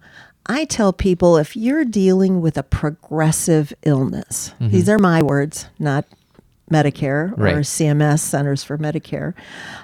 I 0.47 0.65
tell 0.65 0.91
people 0.91 1.37
if 1.37 1.55
you're 1.55 1.85
dealing 1.85 2.41
with 2.41 2.57
a 2.57 2.63
progressive 2.63 3.71
illness, 3.83 4.53
mm-hmm. 4.59 4.69
these 4.69 4.89
are 4.89 4.97
my 4.97 5.21
words, 5.21 5.67
not 5.77 6.05
Medicare 6.71 7.33
Right. 7.37 7.55
or 7.55 7.59
CMS, 7.59 8.19
Centers 8.19 8.63
for 8.63 8.77
Medicare. 8.77 9.33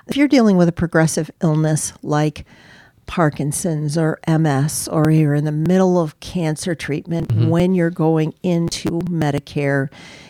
If 0.08 0.18
you're 0.18 0.28
dealing 0.28 0.58
with 0.58 0.68
a 0.68 0.72
progressive 0.72 1.30
illness 1.42 1.94
like 2.02 2.46
Parkinson's 3.06 3.98
or 3.98 4.20
MS, 4.28 4.88
or 4.88 5.12
you're 5.12 5.36
in 5.36 5.46
the 5.46 5.52
middle 5.52 6.00
of 6.00 6.20
cancer 6.20 6.74
treatment 6.74 7.30
mm-hmm. 7.30 7.50
when 7.50 7.76
you're 7.76 7.92
going 7.92 8.34
into 8.42 9.02
Medicare, 9.02 9.90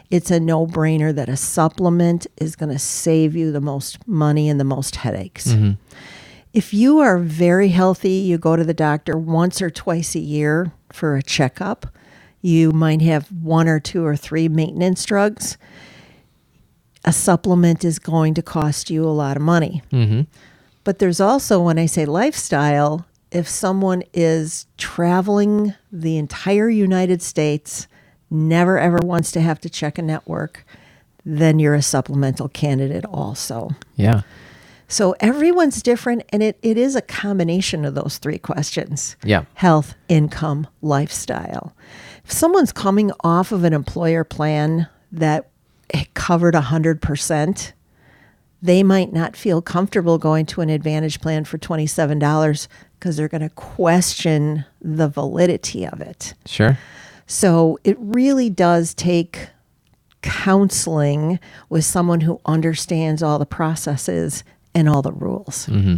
it's 0.10 0.32
a 0.32 0.40
no 0.40 0.68
brainer 0.68 1.14
that 1.14 1.30
a 1.30 1.38
supplement 1.38 2.28
is 2.38 2.56
going 2.56 2.72
to 2.72 2.80
save 2.80 3.36
you 3.36 3.52
the 3.52 3.62
most 3.62 4.08
money 4.08 4.50
and 4.50 4.60
the 4.60 4.66
most 4.66 4.98
headaches. 4.98 5.48
Mm-hmm. 5.48 5.72
If 6.54 6.74
you 6.74 7.00
are 7.00 7.18
very 7.18 7.70
healthy, 7.70 8.12
you 8.12 8.38
go 8.38 8.56
to 8.56 8.64
the 8.64 8.74
doctor 8.74 9.18
once 9.18 9.62
or 9.62 9.70
twice 9.70 10.16
a 10.16 10.20
year 10.20 10.72
for 10.94 11.18
a 11.18 11.24
checkup, 11.24 11.88
you 12.42 12.72
might 12.72 13.02
have 13.02 13.28
one 13.32 13.68
or 13.68 13.80
two 13.80 14.06
or 14.06 14.16
three 14.16 14.48
maintenance 14.48 15.04
drugs. 15.04 15.58
A 17.04 17.12
supplement 17.12 17.84
is 17.84 18.00
going 18.00 18.34
to 18.36 18.42
cost 18.42 18.90
you 18.90 19.04
a 19.04 19.10
lot 19.10 19.36
of 19.36 19.44
money. 19.44 19.82
Mm-hmm. 19.92 20.22
But 20.84 21.00
there's 21.00 21.20
also, 21.20 21.62
when 21.62 21.80
I 21.80 21.88
say 21.88 22.06
lifestyle, 22.06 23.06
if 23.32 23.50
someone 23.50 24.04
is 24.14 24.68
traveling 24.78 25.74
the 25.92 26.18
entire 26.18 26.70
United 26.70 27.22
States, 27.22 27.88
never 28.36 28.78
ever 28.78 29.00
wants 29.04 29.32
to 29.34 29.42
have 29.42 29.60
to 29.62 29.70
check 29.70 29.98
a 29.98 30.02
network, 30.02 30.66
then 31.26 31.58
you're 31.60 31.74
a 31.76 31.82
supplemental 31.82 32.50
candidate 32.50 33.06
also. 33.06 33.72
Yeah. 33.96 34.22
So 34.88 35.16
everyone's 35.20 35.82
different, 35.82 36.24
and 36.30 36.44
it, 36.44 36.60
it 36.62 36.78
is 36.78 36.96
a 36.96 37.02
combination 37.02 37.86
of 37.86 37.96
those 37.96 38.20
three 38.20 38.38
questions 38.38 39.16
Yeah. 39.24 39.46
health, 39.56 39.96
income, 40.08 40.68
lifestyle. 40.84 41.76
If 42.24 42.32
someone's 42.32 42.72
coming 42.72 43.12
off 43.24 43.52
of 43.52 43.64
an 43.64 43.74
employer 43.74 44.24
plan 44.24 44.88
that 45.12 45.50
covered 46.14 46.54
100%, 46.54 47.72
they 48.62 48.84
might 48.84 49.12
not 49.14 49.36
feel 49.36 49.62
comfortable 49.62 50.18
going 50.18 50.46
to 50.48 50.62
an 50.62 50.70
advantage 50.70 51.20
plan 51.22 51.46
for 51.46 51.58
$27 51.58 52.68
because 53.00 53.18
they're 53.18 53.28
going 53.28 53.42
to 53.42 53.50
question 53.50 54.66
the 54.82 55.08
validity 55.08 55.86
of 55.86 56.00
it. 56.02 56.34
Sure. 56.46 56.78
So 57.28 57.80
it 57.84 57.98
really 58.00 58.50
does 58.50 58.94
take 58.94 59.50
counseling 60.22 61.40
with 61.70 61.86
someone 61.86 62.22
who 62.22 62.42
understands 62.46 63.22
all 63.22 63.40
the 63.40 63.46
processes 63.46 64.44
and 64.74 64.90
all 64.90 65.02
the 65.02 65.12
rules. 65.12 65.68
Mm-hmm. 65.68 65.98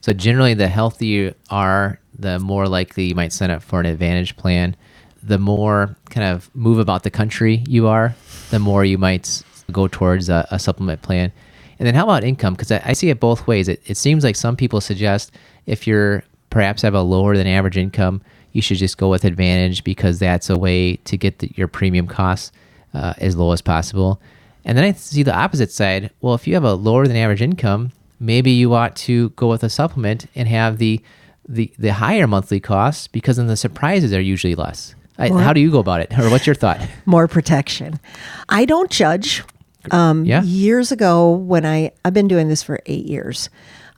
So 0.00 0.12
generally, 0.12 0.54
the 0.54 0.68
healthier 0.68 1.24
you 1.24 1.34
are, 1.50 1.98
the 2.18 2.38
more 2.38 2.68
likely 2.68 3.06
you 3.06 3.14
might 3.14 3.32
sign 3.32 3.50
up 3.50 3.62
for 3.62 3.80
an 3.80 3.86
advantage 3.86 4.36
plan. 4.36 4.76
The 5.22 5.38
more 5.38 5.96
kind 6.10 6.26
of 6.26 6.54
move 6.54 6.78
about 6.78 7.02
the 7.02 7.10
country 7.10 7.64
you 7.66 7.88
are, 7.88 8.14
the 8.50 8.58
more 8.58 8.84
you 8.84 8.98
might 8.98 9.42
go 9.72 9.88
towards 9.88 10.28
a, 10.28 10.46
a 10.50 10.58
supplement 10.58 11.02
plan. 11.02 11.32
And 11.78 11.86
then 11.86 11.94
how 11.94 12.04
about 12.04 12.24
income? 12.24 12.54
Because 12.54 12.70
I, 12.70 12.80
I 12.84 12.92
see 12.92 13.10
it 13.10 13.18
both 13.18 13.46
ways. 13.46 13.68
It, 13.68 13.82
it 13.86 13.96
seems 13.96 14.22
like 14.22 14.36
some 14.36 14.56
people 14.56 14.80
suggest 14.80 15.32
if 15.66 15.86
you're 15.86 16.22
perhaps 16.50 16.82
have 16.82 16.94
a 16.94 17.00
lower 17.00 17.36
than 17.36 17.46
average 17.46 17.76
income, 17.76 18.22
you 18.56 18.62
should 18.62 18.78
just 18.78 18.98
go 18.98 19.08
with 19.08 19.24
advantage 19.24 19.84
because 19.84 20.18
that's 20.18 20.50
a 20.50 20.58
way 20.58 20.96
to 20.96 21.16
get 21.16 21.38
the, 21.38 21.52
your 21.54 21.68
premium 21.68 22.06
costs 22.08 22.50
uh, 22.94 23.14
as 23.18 23.36
low 23.36 23.52
as 23.52 23.60
possible. 23.60 24.20
And 24.64 24.76
then 24.76 24.84
I 24.84 24.92
see 24.92 25.22
the 25.22 25.36
opposite 25.36 25.70
side. 25.70 26.10
Well, 26.20 26.34
if 26.34 26.46
you 26.48 26.54
have 26.54 26.64
a 26.64 26.74
lower 26.74 27.06
than 27.06 27.16
average 27.16 27.42
income, 27.42 27.92
maybe 28.18 28.50
you 28.50 28.74
ought 28.74 28.96
to 28.96 29.28
go 29.30 29.48
with 29.48 29.62
a 29.62 29.68
supplement 29.68 30.26
and 30.34 30.48
have 30.48 30.78
the 30.78 31.00
the, 31.48 31.72
the 31.78 31.92
higher 31.92 32.26
monthly 32.26 32.58
costs 32.58 33.06
because 33.06 33.36
then 33.36 33.46
the 33.46 33.56
surprises 33.56 34.12
are 34.12 34.20
usually 34.20 34.56
less. 34.56 34.96
I, 35.16 35.28
how 35.28 35.52
do 35.52 35.60
you 35.60 35.70
go 35.70 35.78
about 35.78 36.00
it, 36.00 36.18
or 36.18 36.28
what's 36.28 36.44
your 36.44 36.56
thought? 36.56 36.80
More 37.06 37.28
protection. 37.28 38.00
I 38.48 38.64
don't 38.64 38.90
judge. 38.90 39.44
Um, 39.92 40.24
Yeah. 40.24 40.42
Years 40.42 40.90
ago, 40.90 41.30
when 41.30 41.64
I, 41.64 41.92
I've 42.04 42.12
been 42.14 42.26
doing 42.26 42.48
this 42.48 42.64
for 42.64 42.80
eight 42.86 43.04
years, 43.06 43.48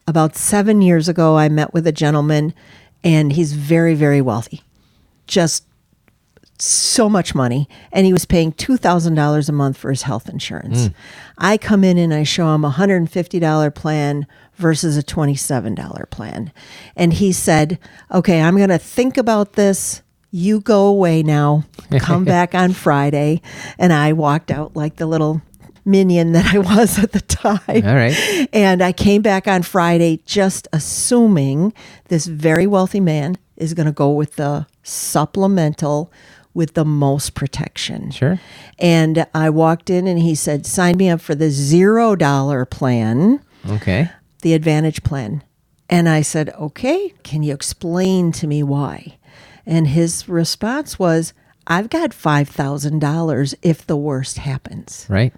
about 0.06 0.36
seven 0.36 0.82
years 0.82 1.08
ago, 1.08 1.36
I 1.38 1.48
met 1.48 1.72
with 1.72 1.86
a 1.86 1.92
gentleman 1.92 2.52
and 3.04 3.32
he's 3.32 3.52
very, 3.52 3.94
very 3.94 4.20
wealthy. 4.20 4.62
Just 5.26 5.64
so 6.60 7.08
much 7.08 7.34
money. 7.34 7.68
And 7.92 8.04
he 8.04 8.12
was 8.12 8.24
paying 8.24 8.52
$2000 8.52 9.48
a 9.48 9.52
month 9.52 9.76
for 9.76 9.90
his 9.90 10.02
health 10.02 10.28
insurance. 10.28 10.88
Mm. 10.88 10.94
I 11.38 11.56
come 11.56 11.84
in 11.84 11.98
and 11.98 12.12
i 12.12 12.24
show 12.24 12.52
him 12.54 12.64
a 12.64 12.70
$150 12.70 13.74
plan 13.74 14.26
versus 14.56 14.96
a 14.96 15.02
$27 15.02 16.10
plan. 16.10 16.52
And 16.96 17.12
he 17.12 17.32
said 17.32 17.78
okay 18.10 18.40
i'm 18.40 18.56
going 18.56 18.68
to 18.70 18.78
think 18.78 19.16
about 19.16 19.52
this. 19.52 20.02
You 20.30 20.60
go 20.60 20.86
away 20.86 21.22
now. 21.22 21.64
Come 22.00 22.24
back 22.26 22.54
on 22.54 22.72
friday. 22.72 23.40
And 23.78 23.92
i 23.92 24.12
walked 24.12 24.50
out 24.50 24.74
like 24.74 24.96
the 24.96 25.06
little 25.06 25.42
minion 25.84 26.32
that 26.32 26.54
i 26.54 26.58
was 26.76 26.98
at 26.98 27.12
the 27.12 27.20
time 27.20 27.58
All 27.86 27.94
right. 27.94 28.48
and 28.52 28.82
I 28.82 28.92
came 28.92 29.22
back 29.22 29.46
on 29.48 29.62
Friday 29.62 30.20
just 30.26 30.66
assuming 30.72 31.72
this 32.08 32.26
very 32.26 32.66
wealthy 32.66 33.00
man 33.00 33.36
is 33.56 33.74
going 33.74 33.86
to 33.86 33.92
go 33.92 34.10
with 34.10 34.36
the 34.36 34.66
supplemental 34.82 36.12
with 36.54 36.74
the 36.74 36.84
most 36.84 37.34
protection. 37.34 38.10
Sure. 38.10 38.40
And 38.78 39.26
I 39.34 39.50
walked 39.50 39.90
in 39.90 40.06
and 40.08 40.18
he 40.18 40.34
said, 40.34 40.66
Sign 40.66 40.96
me 40.96 41.08
up 41.08 41.20
for 41.20 41.34
the 41.34 41.50
zero 41.50 42.16
dollar 42.16 42.64
plan, 42.64 43.40
Okay. 43.68 44.10
the 44.42 44.54
Advantage 44.54 45.02
plan. 45.04 45.42
And 45.90 46.08
I 46.08 46.22
said, 46.22 46.50
Okay, 46.58 47.14
can 47.22 47.42
you 47.42 47.52
explain 47.54 48.32
to 48.32 48.46
me 48.46 48.62
why? 48.62 49.18
And 49.66 49.88
his 49.88 50.28
response 50.28 50.98
was, 50.98 51.32
I've 51.66 51.90
got 51.90 52.10
$5,000 52.10 53.54
if 53.62 53.86
the 53.86 53.96
worst 53.96 54.38
happens. 54.38 55.06
Right. 55.08 55.34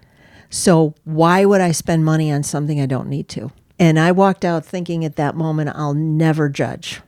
So 0.51 0.93
why 1.05 1.45
would 1.45 1.61
I 1.61 1.71
spend 1.71 2.05
money 2.05 2.31
on 2.31 2.43
something 2.43 2.79
I 2.79 2.85
don't 2.85 3.09
need 3.09 3.27
to? 3.29 3.51
And 3.79 3.97
I 3.97 4.11
walked 4.11 4.45
out 4.45 4.63
thinking 4.63 5.03
at 5.03 5.15
that 5.15 5.35
moment, 5.35 5.71
I'll 5.73 5.95
never 5.95 6.49
judge. 6.49 7.01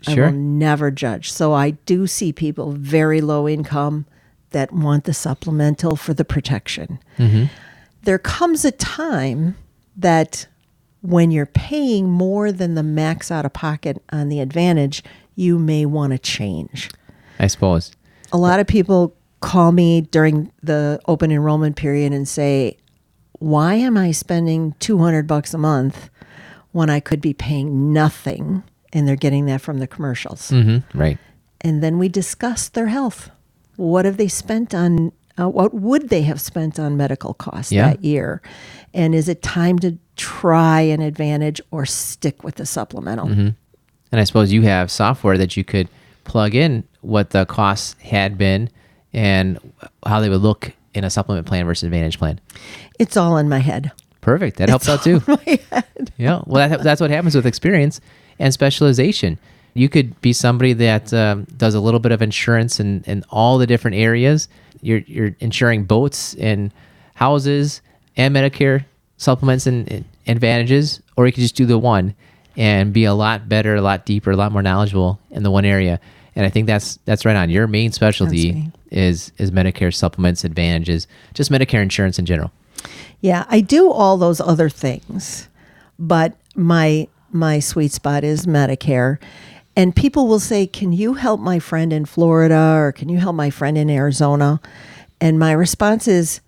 Sure. 0.00 0.24
I 0.24 0.30
will 0.30 0.36
never 0.36 0.90
judge. 0.90 1.30
So 1.30 1.52
I 1.52 1.70
do 1.70 2.08
see 2.08 2.32
people 2.32 2.72
very 2.72 3.20
low 3.20 3.46
income 3.46 4.06
that 4.50 4.72
want 4.72 5.04
the 5.04 5.14
supplemental 5.14 5.94
for 5.94 6.14
the 6.14 6.24
protection. 6.24 6.98
Mm-hmm. 7.18 7.44
There 8.02 8.18
comes 8.18 8.64
a 8.64 8.72
time 8.72 9.56
that 9.96 10.46
when 11.02 11.30
you're 11.30 11.46
paying 11.46 12.08
more 12.08 12.50
than 12.50 12.74
the 12.74 12.82
max 12.82 13.30
out 13.30 13.44
of 13.44 13.52
pocket 13.52 14.02
on 14.10 14.28
the 14.28 14.40
advantage, 14.40 15.04
you 15.34 15.58
may 15.58 15.86
want 15.86 16.12
to 16.12 16.18
change. 16.18 16.90
I 17.38 17.46
suppose. 17.46 17.92
A 18.32 18.38
lot 18.38 18.58
of 18.58 18.66
people 18.66 19.14
call 19.40 19.70
me 19.70 20.00
during 20.00 20.50
the 20.62 20.98
open 21.06 21.30
enrollment 21.30 21.76
period 21.76 22.12
and 22.12 22.26
say, 22.26 22.76
"Why 23.38 23.74
am 23.74 23.96
I 23.96 24.12
spending 24.12 24.74
200 24.80 25.26
bucks 25.26 25.54
a 25.54 25.58
month 25.58 26.10
when 26.72 26.90
I 26.90 27.00
could 27.00 27.20
be 27.20 27.34
paying 27.34 27.92
nothing?" 27.92 28.62
And 28.92 29.06
they're 29.06 29.16
getting 29.16 29.46
that 29.46 29.60
from 29.60 29.78
the 29.78 29.86
commercials. 29.86 30.50
Mm-hmm. 30.50 30.98
Right. 30.98 31.18
And 31.60 31.82
then 31.82 31.98
we 31.98 32.08
discuss 32.08 32.68
their 32.68 32.86
health. 32.86 33.30
What 33.76 34.04
have 34.04 34.16
they 34.16 34.28
spent 34.28 34.74
on 34.74 35.12
uh, 35.38 35.48
what 35.48 35.74
would 35.74 36.08
they 36.08 36.22
have 36.22 36.40
spent 36.40 36.78
on 36.78 36.96
medical 36.96 37.34
costs 37.34 37.70
Yeah. 37.72 37.90
that 37.90 38.04
year? 38.04 38.40
And 38.94 39.14
is 39.14 39.28
it 39.28 39.42
time 39.42 39.78
to 39.80 39.98
try 40.16 40.80
an 40.80 41.02
advantage 41.02 41.60
or 41.70 41.84
stick 41.84 42.42
with 42.42 42.54
the 42.54 42.64
supplemental? 42.64 43.28
And 43.28 43.54
I 44.12 44.24
suppose 44.24 44.50
you 44.52 44.62
have 44.62 44.90
software 44.90 45.36
that 45.36 45.56
you 45.56 45.64
could 45.64 45.88
plug 46.24 46.54
in 46.54 46.84
what 47.02 47.30
the 47.30 47.44
costs 47.44 47.96
had 48.00 48.38
been 48.38 48.70
and 49.12 49.58
how 50.06 50.20
they 50.20 50.28
would 50.30 50.40
look 50.40 50.72
in 50.96 51.04
a 51.04 51.10
supplement 51.10 51.46
plan 51.46 51.66
versus 51.66 51.84
advantage 51.84 52.18
plan. 52.18 52.40
It's 52.98 53.16
all 53.16 53.36
in 53.36 53.48
my 53.48 53.58
head. 53.58 53.92
Perfect. 54.22 54.56
That 54.56 54.68
helps 54.68 54.88
out 54.88 55.04
too. 55.04 55.20
Yeah. 56.16 56.42
Well, 56.46 56.68
that, 56.68 56.82
that's 56.82 57.00
what 57.00 57.10
happens 57.10 57.36
with 57.36 57.46
experience 57.46 58.00
and 58.38 58.52
specialization. 58.52 59.38
You 59.74 59.88
could 59.88 60.20
be 60.22 60.32
somebody 60.32 60.72
that 60.72 61.12
um, 61.12 61.46
does 61.56 61.74
a 61.74 61.80
little 61.80 62.00
bit 62.00 62.10
of 62.10 62.22
insurance 62.22 62.80
in, 62.80 63.04
in 63.06 63.24
all 63.30 63.58
the 63.58 63.66
different 63.66 63.96
areas. 63.98 64.48
You're, 64.80 65.00
you're 65.06 65.36
insuring 65.38 65.84
boats 65.84 66.34
and 66.34 66.72
houses 67.14 67.82
and 68.16 68.34
Medicare 68.34 68.84
supplements 69.18 69.66
and, 69.66 69.90
and 69.92 70.04
advantages, 70.26 71.02
or 71.16 71.26
you 71.26 71.32
could 71.32 71.42
just 71.42 71.56
do 71.56 71.66
the 71.66 71.78
one 71.78 72.14
and 72.56 72.92
be 72.92 73.04
a 73.04 73.14
lot 73.14 73.48
better, 73.48 73.76
a 73.76 73.82
lot 73.82 74.06
deeper, 74.06 74.30
a 74.30 74.36
lot 74.36 74.50
more 74.50 74.62
knowledgeable 74.62 75.20
in 75.30 75.42
the 75.42 75.50
one 75.50 75.64
area. 75.64 76.00
And 76.34 76.44
I 76.44 76.50
think 76.50 76.66
that's 76.66 76.98
that's 77.04 77.24
right 77.24 77.36
on. 77.36 77.48
Your 77.48 77.66
main 77.66 77.92
specialty. 77.92 78.70
Is 78.90 79.32
is 79.38 79.50
Medicare 79.50 79.94
supplements, 79.94 80.44
advantages, 80.44 81.06
just 81.34 81.50
Medicare 81.50 81.82
insurance 81.82 82.18
in 82.18 82.26
general. 82.26 82.52
Yeah, 83.20 83.44
I 83.48 83.60
do 83.60 83.90
all 83.90 84.16
those 84.16 84.40
other 84.40 84.68
things, 84.68 85.48
but 85.98 86.36
my 86.54 87.08
my 87.32 87.58
sweet 87.58 87.92
spot 87.92 88.24
is 88.24 88.46
Medicare. 88.46 89.18
And 89.78 89.94
people 89.94 90.26
will 90.26 90.40
say, 90.40 90.66
"Can 90.66 90.92
you 90.92 91.14
help 91.14 91.40
my 91.40 91.58
friend 91.58 91.92
in 91.92 92.06
Florida 92.06 92.74
or 92.76 92.92
can 92.92 93.08
you 93.08 93.18
help 93.18 93.36
my 93.36 93.50
friend 93.50 93.76
in 93.76 93.90
Arizona?" 93.90 94.60
And 95.20 95.38
my 95.38 95.52
response 95.52 96.08
is, 96.08 96.40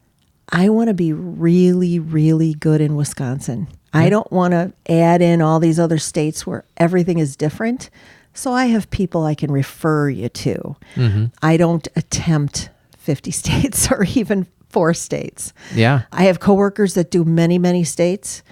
"I 0.51 0.69
want 0.69 0.89
to 0.89 0.95
be 0.95 1.13
really 1.13 1.99
really 1.99 2.55
good 2.55 2.81
in 2.81 2.97
Wisconsin. 2.97 3.69
I 3.93 4.11
don't 4.11 4.31
want 4.31 4.53
to 4.53 4.73
add 4.89 5.23
in 5.23 5.41
all 5.41 5.61
these 5.61 5.81
other 5.81 5.99
states 5.99 6.47
where 6.47 6.65
everything 6.77 7.19
is 7.19 7.37
different. 7.37 7.91
So 8.39 8.53
I 8.53 8.67
have 8.67 8.89
people 8.91 9.25
I 9.25 9.35
can 9.35 9.51
refer 9.51 10.09
you 10.09 10.29
to. 10.29 10.77
Mm-hmm. 10.95 11.25
I 11.43 11.57
don't 11.57 11.89
attempt 11.97 12.71
50 12.97 13.31
states 13.43 13.91
or 13.91 14.05
even 14.15 14.47
4 14.69 14.95
states. 14.95 15.53
Yeah. 15.75 16.03
I 16.13 16.25
have 16.25 16.39
coworkers 16.39 16.95
that 16.95 17.11
do 17.11 17.25
many, 17.25 17.59
many 17.59 17.83
states, 17.83 18.43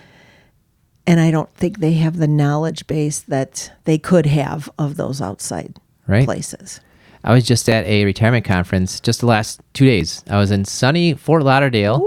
and 1.06 1.20
I 1.20 1.30
don't 1.30 1.50
think 1.54 1.78
they 1.78 1.92
have 1.92 2.16
the 2.16 2.26
knowledge 2.26 2.88
base 2.88 3.20
that 3.20 3.70
they 3.84 3.96
could 3.96 4.26
have 4.26 4.68
of 4.76 4.96
those 4.96 5.20
outside 5.22 5.76
Right. 6.08 6.24
places. 6.24 6.80
I 7.26 7.34
was 7.34 7.44
just 7.44 7.68
at 7.68 7.84
a 7.86 8.04
retirement 8.04 8.44
conference 8.44 9.00
just 9.00 9.20
the 9.20 9.26
last 9.26 9.60
two 9.72 9.84
days. 9.84 10.22
I 10.30 10.38
was 10.38 10.52
in 10.52 10.64
sunny 10.64 11.14
Fort 11.14 11.42
Lauderdale. 11.42 12.00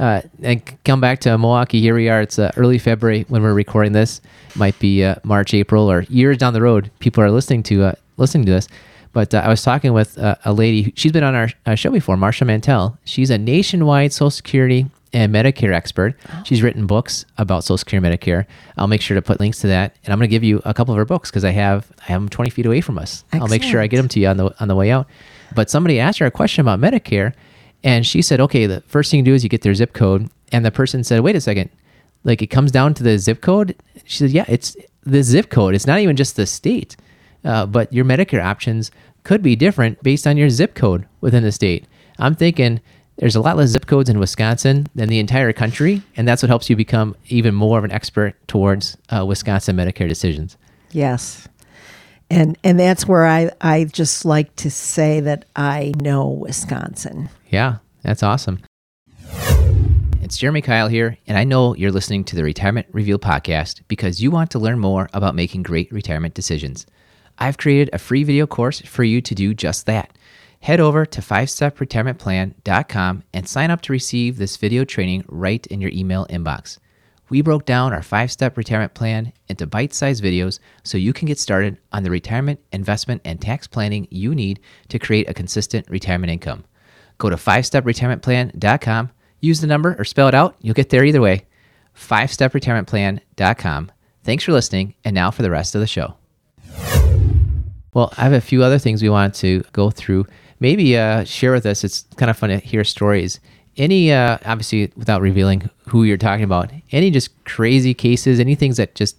Uh, 0.00 0.22
and 0.42 0.62
come 0.84 1.00
back 1.00 1.20
to 1.20 1.38
Milwaukee. 1.38 1.80
Here 1.80 1.94
we 1.94 2.08
are. 2.08 2.20
It's 2.20 2.40
uh, 2.40 2.50
early 2.56 2.78
February 2.78 3.24
when 3.28 3.42
we're 3.42 3.54
recording 3.54 3.92
this. 3.92 4.20
Might 4.56 4.76
be 4.80 5.04
uh, 5.04 5.14
March, 5.22 5.54
April, 5.54 5.88
or 5.88 6.02
years 6.02 6.38
down 6.38 6.54
the 6.54 6.60
road. 6.60 6.90
People 6.98 7.22
are 7.22 7.30
listening 7.30 7.62
to 7.64 7.84
uh, 7.84 7.92
listening 8.16 8.46
to 8.46 8.52
this. 8.52 8.66
But 9.12 9.32
uh, 9.32 9.42
I 9.44 9.48
was 9.48 9.62
talking 9.62 9.92
with 9.92 10.18
uh, 10.18 10.34
a 10.44 10.52
lady. 10.52 10.92
She's 10.96 11.12
been 11.12 11.22
on 11.22 11.36
our 11.36 11.48
uh, 11.66 11.76
show 11.76 11.92
before, 11.92 12.16
Marcia 12.16 12.44
Mantell. 12.44 12.98
She's 13.04 13.30
a 13.30 13.38
nationwide 13.38 14.12
Social 14.12 14.30
Security 14.30 14.86
and 15.14 15.32
Medicare 15.32 15.72
expert. 15.72 16.16
She's 16.44 16.62
written 16.62 16.86
books 16.86 17.24
about 17.38 17.64
Social 17.64 17.78
Security 17.78 18.06
and 18.06 18.20
Medicare. 18.20 18.46
I'll 18.76 18.88
make 18.88 19.00
sure 19.00 19.14
to 19.14 19.22
put 19.22 19.40
links 19.40 19.60
to 19.60 19.68
that, 19.68 19.96
and 20.04 20.12
I'm 20.12 20.18
going 20.18 20.28
to 20.28 20.34
give 20.34 20.44
you 20.44 20.60
a 20.64 20.74
couple 20.74 20.92
of 20.92 20.98
her 20.98 21.04
books 21.04 21.30
because 21.30 21.44
I 21.44 21.52
have 21.52 21.90
I 22.00 22.04
have 22.12 22.20
them 22.20 22.28
20 22.28 22.50
feet 22.50 22.66
away 22.66 22.80
from 22.80 22.98
us. 22.98 23.24
I'll 23.32 23.46
make 23.48 23.62
sure 23.62 23.80
I 23.80 23.86
get 23.86 23.96
them 23.96 24.08
to 24.08 24.20
you 24.20 24.26
on 24.26 24.36
the 24.36 24.54
on 24.60 24.68
the 24.68 24.74
way 24.74 24.90
out. 24.90 25.06
But 25.54 25.70
somebody 25.70 26.00
asked 26.00 26.18
her 26.18 26.26
a 26.26 26.30
question 26.30 26.60
about 26.62 26.80
Medicare, 26.80 27.32
and 27.84 28.04
she 28.04 28.20
said, 28.20 28.40
"Okay, 28.40 28.66
the 28.66 28.82
first 28.82 29.10
thing 29.10 29.18
you 29.18 29.24
do 29.24 29.34
is 29.34 29.42
you 29.44 29.48
get 29.48 29.62
their 29.62 29.74
zip 29.74 29.92
code." 29.94 30.28
And 30.52 30.64
the 30.64 30.72
person 30.72 31.04
said, 31.04 31.20
"Wait 31.20 31.36
a 31.36 31.40
second, 31.40 31.70
like 32.24 32.42
it 32.42 32.48
comes 32.48 32.72
down 32.72 32.92
to 32.94 33.02
the 33.04 33.16
zip 33.18 33.40
code." 33.40 33.76
She 34.04 34.18
said, 34.18 34.30
"Yeah, 34.30 34.44
it's 34.48 34.76
the 35.04 35.22
zip 35.22 35.48
code. 35.48 35.74
It's 35.74 35.86
not 35.86 36.00
even 36.00 36.16
just 36.16 36.34
the 36.34 36.46
state, 36.46 36.96
uh, 37.44 37.66
but 37.66 37.92
your 37.92 38.04
Medicare 38.04 38.44
options 38.44 38.90
could 39.22 39.42
be 39.42 39.54
different 39.54 40.02
based 40.02 40.26
on 40.26 40.36
your 40.36 40.50
zip 40.50 40.74
code 40.74 41.06
within 41.20 41.44
the 41.44 41.52
state." 41.52 41.86
I'm 42.18 42.34
thinking 42.34 42.80
there's 43.16 43.36
a 43.36 43.40
lot 43.40 43.56
less 43.56 43.70
zip 43.70 43.86
codes 43.86 44.08
in 44.08 44.18
Wisconsin 44.18 44.86
than 44.94 45.08
the 45.08 45.18
entire 45.18 45.52
country, 45.52 46.02
and 46.16 46.26
that's 46.26 46.42
what 46.42 46.48
helps 46.48 46.68
you 46.68 46.76
become 46.76 47.16
even 47.26 47.54
more 47.54 47.78
of 47.78 47.84
an 47.84 47.92
expert 47.92 48.34
towards 48.48 48.96
uh, 49.10 49.24
Wisconsin 49.24 49.76
Medicare 49.76 50.08
decisions. 50.08 50.56
Yes. 50.90 51.48
And 52.30 52.58
and 52.64 52.80
that's 52.80 53.06
where 53.06 53.26
I, 53.26 53.50
I 53.60 53.84
just 53.84 54.24
like 54.24 54.54
to 54.56 54.70
say 54.70 55.20
that 55.20 55.44
I 55.54 55.92
know 56.00 56.28
Wisconsin. 56.28 57.28
Yeah, 57.50 57.76
that's 58.02 58.22
awesome. 58.22 58.60
It's 60.22 60.38
Jeremy 60.38 60.62
Keil 60.62 60.90
here, 60.90 61.18
and 61.26 61.36
I 61.36 61.44
know 61.44 61.76
you're 61.76 61.92
listening 61.92 62.24
to 62.24 62.36
the 62.36 62.42
Retirement 62.42 62.86
Reveal 62.92 63.18
podcast 63.18 63.82
because 63.88 64.22
you 64.22 64.30
want 64.30 64.50
to 64.52 64.58
learn 64.58 64.78
more 64.78 65.08
about 65.12 65.34
making 65.34 65.62
great 65.62 65.92
retirement 65.92 66.34
decisions. 66.34 66.86
I've 67.38 67.58
created 67.58 67.90
a 67.92 67.98
free 67.98 68.24
video 68.24 68.46
course 68.46 68.80
for 68.80 69.04
you 69.04 69.20
to 69.20 69.34
do 69.34 69.52
just 69.52 69.86
that. 69.86 70.16
Head 70.64 70.80
over 70.80 71.04
to 71.04 71.20
5stepretirementplan.com 71.20 73.24
and 73.34 73.46
sign 73.46 73.70
up 73.70 73.82
to 73.82 73.92
receive 73.92 74.38
this 74.38 74.56
video 74.56 74.86
training 74.86 75.26
right 75.28 75.66
in 75.66 75.82
your 75.82 75.90
email 75.92 76.24
inbox. 76.30 76.78
We 77.28 77.42
broke 77.42 77.66
down 77.66 77.92
our 77.92 78.02
five 78.02 78.32
step 78.32 78.56
retirement 78.56 78.94
plan 78.94 79.34
into 79.46 79.66
bite 79.66 79.92
sized 79.92 80.24
videos 80.24 80.60
so 80.82 80.96
you 80.96 81.12
can 81.12 81.26
get 81.26 81.38
started 81.38 81.76
on 81.92 82.02
the 82.02 82.10
retirement, 82.10 82.60
investment, 82.72 83.20
and 83.26 83.42
tax 83.42 83.66
planning 83.66 84.08
you 84.10 84.34
need 84.34 84.58
to 84.88 84.98
create 84.98 85.28
a 85.28 85.34
consistent 85.34 85.86
retirement 85.90 86.32
income. 86.32 86.64
Go 87.18 87.28
to 87.28 87.36
5stepretirementplan.com, 87.36 89.10
use 89.40 89.60
the 89.60 89.66
number 89.66 89.94
or 89.98 90.04
spell 90.06 90.28
it 90.28 90.34
out, 90.34 90.56
you'll 90.62 90.72
get 90.72 90.88
there 90.88 91.04
either 91.04 91.20
way. 91.20 91.44
5stepretirementplan.com. 91.94 93.92
Thanks 94.22 94.44
for 94.44 94.52
listening, 94.52 94.94
and 95.04 95.14
now 95.14 95.30
for 95.30 95.42
the 95.42 95.50
rest 95.50 95.74
of 95.74 95.82
the 95.82 95.86
show. 95.86 96.16
Well, 97.94 98.12
I 98.18 98.22
have 98.22 98.32
a 98.32 98.40
few 98.40 98.62
other 98.62 98.78
things 98.78 99.02
we 99.02 99.08
want 99.08 99.34
to 99.36 99.62
go 99.72 99.90
through. 99.90 100.26
Maybe 100.60 100.96
uh, 100.96 101.24
share 101.24 101.52
with 101.52 101.64
us. 101.66 101.84
It's 101.84 102.04
kind 102.16 102.30
of 102.30 102.36
fun 102.36 102.50
to 102.50 102.58
hear 102.58 102.84
stories. 102.84 103.40
Any, 103.76 104.12
uh, 104.12 104.38
obviously, 104.44 104.92
without 104.96 105.20
revealing 105.20 105.68
who 105.88 106.04
you're 106.04 106.16
talking 106.16 106.44
about, 106.44 106.70
any 106.92 107.10
just 107.10 107.44
crazy 107.44 107.94
cases, 107.94 108.38
any 108.38 108.54
things 108.54 108.76
that 108.76 108.94
just 108.94 109.16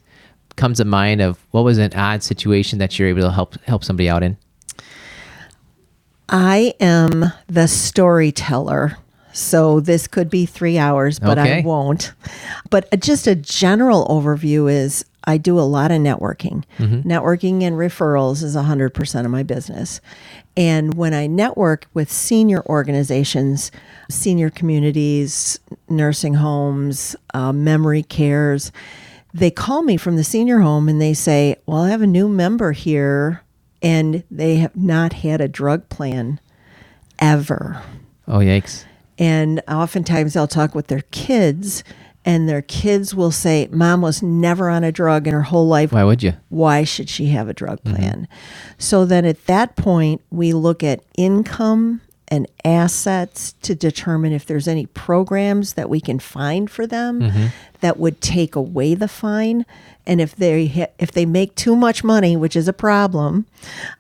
comes 0.56 0.78
to 0.78 0.86
mind 0.86 1.22
of 1.22 1.38
what 1.52 1.64
was 1.64 1.78
an 1.78 1.94
odd 1.94 2.24
situation 2.24 2.80
that 2.80 2.98
you're 2.98 3.10
able 3.10 3.22
to 3.22 3.32
help 3.32 3.56
help 3.64 3.84
somebody 3.84 4.08
out 4.10 4.24
in? 4.24 4.38
I 6.30 6.74
am 6.80 7.26
the 7.48 7.68
storyteller. 7.68 8.98
So 9.34 9.82
this 9.82 10.08
could 10.08 10.30
be 10.30 10.46
three 10.46 10.78
hours, 10.78 11.20
but 11.20 11.38
Okay. 11.38 11.60
I 11.60 11.62
won't. 11.62 12.14
But 12.70 12.88
uh, 12.94 12.96
just 12.96 13.28
a 13.28 13.36
general 13.36 14.08
overview 14.08 14.72
is 14.72 15.04
I 15.28 15.38
do 15.38 15.60
a 15.60 15.62
lot 15.62 15.92
of 15.92 16.00
networking. 16.02 16.64
Networking 17.04 17.64
and 17.64 17.76
referrals 17.76 18.44
is 18.44 18.56
100% 18.56 19.26
of 19.26 19.32
my 19.32 19.44
business. 19.44 20.02
And 20.58 20.94
when 20.94 21.14
I 21.14 21.28
network 21.28 21.88
with 21.94 22.12
senior 22.12 22.64
organizations, 22.68 23.72
senior 24.10 24.50
communities, 24.50 25.60
nursing 25.90 26.36
homes, 26.36 27.16
uh, 27.34 27.52
memory 27.52 28.04
cares, 28.04 28.72
they 29.34 29.52
call 29.52 29.82
me 29.82 29.98
from 29.98 30.16
the 30.16 30.24
senior 30.24 30.60
home 30.60 30.88
and 30.88 31.02
they 31.02 31.14
say, 31.14 31.58
Well, 31.66 31.84
I 31.84 31.90
have 31.90 32.02
a 32.02 32.08
new 32.08 32.30
member 32.30 32.72
here 32.72 33.44
and 33.82 34.24
they 34.32 34.56
have 34.58 34.76
not 34.76 35.14
had 35.14 35.42
a 35.42 35.48
drug 35.48 35.90
plan 35.90 36.40
ever. 37.20 37.82
Oh, 38.28 38.40
yikes. 38.40 38.86
And 39.18 39.62
oftentimes 39.68 40.36
I'll 40.36 40.48
talk 40.48 40.74
with 40.74 40.88
their 40.88 41.04
kids, 41.12 41.84
and 42.26 42.50
their 42.50 42.64
kids 42.64 43.14
will 43.14 43.32
say, 43.32 43.70
Mom 43.72 44.02
was 44.02 44.24
never 44.24 44.68
on 44.70 44.84
a 44.84 44.92
drug 44.92 45.28
in 45.28 45.34
her 45.34 45.44
whole 45.44 45.68
life. 45.68 45.92
Why 45.92 46.04
would 46.04 46.24
you? 46.24 46.34
Why 46.50 46.84
should 46.84 47.08
she 47.08 47.28
have 47.28 47.48
a 47.48 47.54
drug 47.54 47.82
mm-hmm. 47.84 47.96
plan? 47.96 48.28
So 48.80 49.06
then 49.06 49.26
at 49.26 49.46
that 49.46 49.76
point, 49.76 50.22
we 50.32 50.52
look 50.52 50.84
at 50.84 51.04
income 51.18 52.02
and 52.28 52.48
assets 52.64 53.54
to 53.62 53.76
determine 53.76 54.34
if 54.34 54.46
there's 54.46 54.68
any 54.68 54.88
programs 54.88 55.74
that 55.74 55.90
we 55.90 56.02
can 56.02 56.18
find 56.18 56.70
for 56.70 56.88
them 56.88 57.22
mm-hmm. 57.22 57.46
that 57.82 58.00
would 58.00 58.20
take 58.20 58.56
away 58.56 58.96
the 58.96 59.08
fine 59.08 59.66
and 60.08 60.20
if 60.20 60.36
they 60.36 60.68
ha- 60.68 60.92
if 60.98 61.12
they 61.12 61.26
make 61.26 61.54
too 61.54 61.76
much 61.76 62.04
money 62.04 62.36
which 62.36 62.56
is 62.56 62.68
a 62.68 62.74
problem 62.74 63.46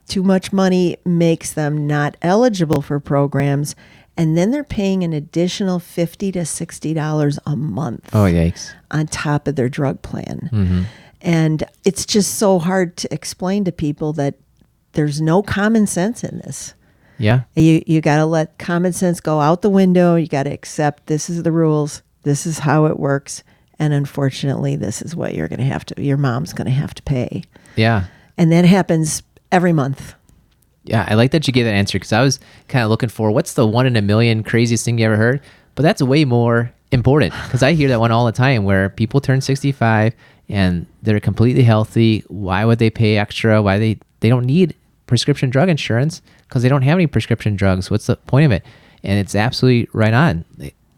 too 0.07 0.23
much 0.23 0.51
money 0.51 0.97
makes 1.05 1.53
them 1.53 1.85
not 1.85 2.17
eligible 2.23 2.81
for 2.81 2.99
programs 2.99 3.75
And 4.17 4.37
then 4.37 4.51
they're 4.51 4.63
paying 4.63 5.03
an 5.03 5.11
additional 5.13 5.79
50 5.79 6.31
to 6.33 6.39
$60 6.39 7.39
a 7.45 7.55
month 7.55 8.09
Oh 8.13 8.23
yikes. 8.23 8.71
on 8.91 9.07
top 9.07 9.47
of 9.47 9.55
their 9.57 9.67
drug 9.69 10.01
plan. 10.01 10.49
Mm-hmm. 10.53 10.81
And 11.21 11.63
it's 11.83 12.05
just 12.05 12.35
so 12.35 12.59
hard 12.59 12.95
to 12.97 13.13
explain 13.13 13.65
to 13.65 13.71
people 13.71 14.13
that 14.13 14.35
there's 14.93 15.19
no 15.19 15.41
common 15.43 15.87
sense 15.87 16.23
in 16.23 16.37
this. 16.39 16.73
Yeah. 17.17 17.41
You 17.55 17.81
you 17.87 18.01
got 18.01 18.17
to 18.17 18.25
let 18.25 18.57
common 18.57 18.93
sense 18.93 19.19
go 19.19 19.39
out 19.39 19.61
the 19.61 19.69
window. 19.69 20.15
You 20.15 20.27
got 20.27 20.43
to 20.43 20.51
accept 20.51 21.07
this 21.07 21.29
is 21.29 21.43
the 21.43 21.51
rules. 21.51 22.01
This 22.23 22.45
is 22.45 22.59
how 22.59 22.85
it 22.85 22.99
works. 22.99 23.43
And 23.79 23.93
unfortunately, 23.93 24.75
this 24.75 25.01
is 25.01 25.15
what 25.15 25.33
you're 25.33 25.47
going 25.47 25.59
to 25.59 25.65
have 25.65 25.85
to 25.85 26.01
your 26.01 26.17
mom's 26.17 26.53
going 26.53 26.65
to 26.67 26.71
have 26.73 26.93
to 26.95 27.03
pay. 27.03 27.43
Yeah. 27.75 28.05
And 28.37 28.51
that 28.51 28.65
happens 28.65 29.23
every 29.51 29.73
month. 29.73 30.13
Yeah, 30.85 31.05
I 31.07 31.15
like 31.15 31.31
that 31.31 31.47
you 31.47 31.53
gave 31.53 31.65
that 31.65 31.73
answer 31.73 31.97
because 31.97 32.13
I 32.13 32.21
was 32.21 32.39
kind 32.67 32.83
of 32.83 32.89
looking 32.89 33.09
for 33.09 33.31
what's 33.31 33.53
the 33.53 33.65
one 33.65 33.85
in 33.87 33.95
a 33.95 34.01
million 34.01 34.43
craziest 34.43 34.85
thing 34.85 34.99
you 34.99 35.05
ever 35.05 35.17
heard, 35.17 35.41
but 35.73 35.83
that's 35.83 36.01
way 36.01 36.25
more 36.25 36.71
important 36.91 37.33
because 37.45 37.63
I 37.63 37.73
hear 37.73 37.89
that 37.89 37.99
one 37.99 38.11
all 38.11 38.25
the 38.25 38.31
time 38.31 38.63
where 38.63 38.89
people 38.89 39.19
turn 39.19 39.41
65 39.41 40.13
and 40.47 40.85
they're 41.01 41.19
completely 41.19 41.63
healthy. 41.63 42.23
Why 42.27 42.65
would 42.65 42.79
they 42.79 42.89
pay 42.89 43.17
extra? 43.17 43.61
Why 43.61 43.79
they 43.79 43.99
they 44.19 44.29
don't 44.29 44.45
need 44.45 44.75
prescription 45.07 45.49
drug 45.49 45.69
insurance 45.69 46.21
because 46.47 46.63
they 46.63 46.69
don't 46.69 46.83
have 46.83 46.95
any 46.95 47.07
prescription 47.07 47.55
drugs. 47.55 47.89
What's 47.89 48.07
the 48.07 48.15
point 48.15 48.45
of 48.45 48.51
it? 48.51 48.63
And 49.03 49.19
it's 49.19 49.35
absolutely 49.35 49.89
right 49.93 50.13
on. 50.13 50.45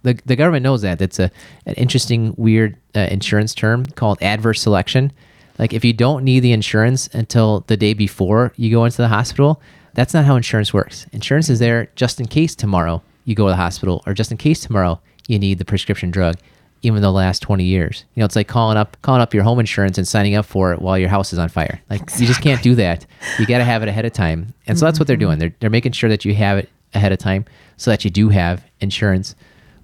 The, 0.04 0.17
the 0.26 0.36
government 0.36 0.63
knows 0.63 0.84
that. 0.84 1.02
It's 1.02 1.19
a 1.19 1.32
an 1.65 1.73
interesting, 1.76 2.34
weird 2.38 2.78
uh, 2.95 3.08
insurance 3.12 3.54
term 3.54 3.86
called 3.86 4.17
adverse 4.21 4.62
selection. 4.62 5.12
Like 5.59 5.73
if 5.73 5.83
you 5.83 5.93
don't 5.93 6.23
need 6.23 6.41
the 6.41 6.51
insurance 6.51 7.07
until 7.13 7.61
the 7.67 7.77
day 7.77 7.93
before 7.93 8.53
you 8.55 8.69
go 8.71 8.85
into 8.85 8.97
the 8.97 9.07
hospital, 9.07 9.61
that's 9.93 10.13
not 10.13 10.25
how 10.25 10.35
insurance 10.35 10.73
works. 10.73 11.07
Insurance 11.11 11.49
is 11.49 11.59
there 11.59 11.89
just 11.95 12.19
in 12.19 12.27
case 12.27 12.55
tomorrow 12.55 13.01
you 13.25 13.35
go 13.35 13.45
to 13.45 13.51
the 13.51 13.57
hospital 13.57 14.03
or 14.05 14.13
just 14.13 14.31
in 14.31 14.37
case 14.37 14.59
tomorrow 14.61 14.99
you 15.27 15.39
need 15.39 15.57
the 15.57 15.65
prescription 15.65 16.11
drug, 16.11 16.35
even 16.81 17.01
the 17.01 17.11
last 17.11 17.41
20 17.41 17.63
years. 17.63 18.05
You 18.13 18.21
know, 18.21 18.25
it's 18.25 18.35
like 18.35 18.47
calling 18.47 18.77
up 18.77 18.97
calling 19.01 19.21
up 19.21 19.33
your 19.33 19.43
home 19.43 19.59
insurance 19.59 19.97
and 19.97 20.07
signing 20.07 20.35
up 20.35 20.45
for 20.45 20.71
it 20.71 20.81
while 20.81 20.97
your 20.97 21.09
house 21.09 21.33
is 21.33 21.39
on 21.39 21.49
fire. 21.49 21.81
Like 21.89 22.01
you 22.19 22.27
just 22.27 22.41
can't 22.41 22.61
do 22.61 22.75
that. 22.75 23.05
You 23.39 23.45
got 23.45 23.57
to 23.57 23.63
have 23.63 23.83
it 23.83 23.89
ahead 23.89 24.05
of 24.05 24.13
time. 24.13 24.53
And 24.67 24.77
so 24.77 24.85
that's 24.85 24.99
what 24.99 25.07
they're 25.07 25.17
doing. 25.17 25.39
They're 25.39 25.53
they're 25.59 25.69
making 25.69 25.93
sure 25.93 26.09
that 26.09 26.25
you 26.25 26.35
have 26.35 26.59
it 26.59 26.69
ahead 26.93 27.11
of 27.11 27.17
time 27.17 27.45
so 27.77 27.91
that 27.91 28.05
you 28.05 28.11
do 28.11 28.29
have 28.29 28.63
insurance. 28.79 29.35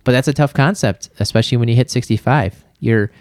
But 0.03 0.11
that's 0.11 0.27
a 0.27 0.33
tough 0.33 0.53
concept, 0.53 1.09
especially 1.19 1.57
when 1.57 1.69
you 1.69 1.75
hit 1.75 1.89
65. 1.89 2.63
You're 2.79 3.11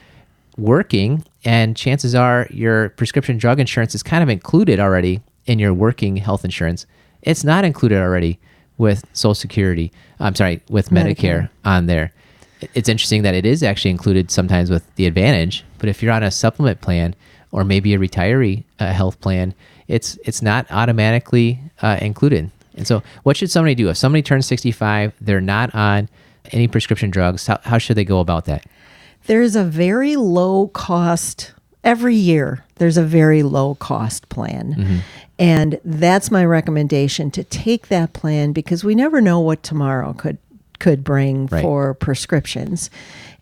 working, 0.57 1.25
and 1.45 1.77
chances 1.77 2.15
are 2.15 2.47
your 2.51 2.91
prescription 2.91 3.39
drug 3.39 3.61
insurance 3.61 3.95
is 3.95 4.03
kind 4.03 4.23
of 4.23 4.29
included 4.29 4.79
already 4.79 5.21
in 5.47 5.59
your 5.59 5.75
working 5.75 6.17
health 6.17 6.45
insurance. 6.45 6.87
It's 7.23 7.45
not 7.45 7.65
included 7.65 7.99
already 7.99 8.39
with 8.79 9.05
Social 9.13 9.35
Security. 9.35 9.93
I'm 10.21 10.35
sorry, 10.35 10.63
with 10.69 10.91
Medicare, 10.91 11.17
Medicare. 11.17 11.49
on 11.65 11.87
there. 11.87 12.13
It's 12.75 12.89
interesting 12.89 13.23
that 13.23 13.35
it 13.35 13.45
is 13.45 13.63
actually 13.63 13.91
included 13.91 14.31
sometimes 14.31 14.71
with 14.71 14.95
the 14.95 15.07
Advantage, 15.07 15.65
but 15.79 15.89
if 15.89 16.03
you're 16.03 16.13
on 16.13 16.23
a 16.23 16.31
supplement 16.31 16.81
plan 16.81 17.15
or 17.51 17.65
maybe 17.65 17.93
a 17.93 17.99
retiree 17.99 18.63
uh, 18.79 18.93
health 18.93 19.21
plan, 19.21 19.53
it's 19.89 20.17
it's 20.25 20.43
not 20.43 20.71
automatically 20.71 21.59
uh, 21.83 21.99
included. 22.01 22.51
And 22.77 22.87
so, 22.87 23.03
what 23.25 23.37
should 23.37 23.51
somebody 23.51 23.75
do 23.75 23.89
if 23.89 23.97
somebody 23.97 24.23
turns 24.23 24.47
65? 24.47 25.13
They're 25.21 25.41
not 25.41 25.75
on 25.75 26.09
any 26.53 26.69
prescription 26.69 27.11
drugs. 27.11 27.47
How, 27.47 27.59
how 27.65 27.79
should 27.79 27.97
they 27.97 28.05
go 28.05 28.21
about 28.21 28.45
that? 28.47 28.65
There's 29.27 29.57
a 29.57 29.65
very 29.65 30.17
low 30.17 30.69
cost 30.69 31.53
every 31.85 32.15
year. 32.17 32.65
There's 32.77 32.97
a 32.97 33.05
very 33.05 33.43
low 33.43 33.75
cost 33.77 34.29
plan. 34.29 34.75
Mm-hmm. 34.79 34.97
And 35.39 35.81
that's 35.85 36.31
my 36.31 36.45
recommendation 36.45 37.31
to 37.33 37.43
take 37.45 37.89
that 37.89 38.13
plan 38.13 38.53
because 38.53 38.85
we 38.85 38.95
never 38.95 39.21
know 39.21 39.41
what 39.41 39.63
tomorrow 39.63 40.13
could 40.13 40.39
could 40.79 41.05
bring 41.05 41.47
Right. 41.47 41.63
for 41.63 41.95
prescriptions. 41.95 42.91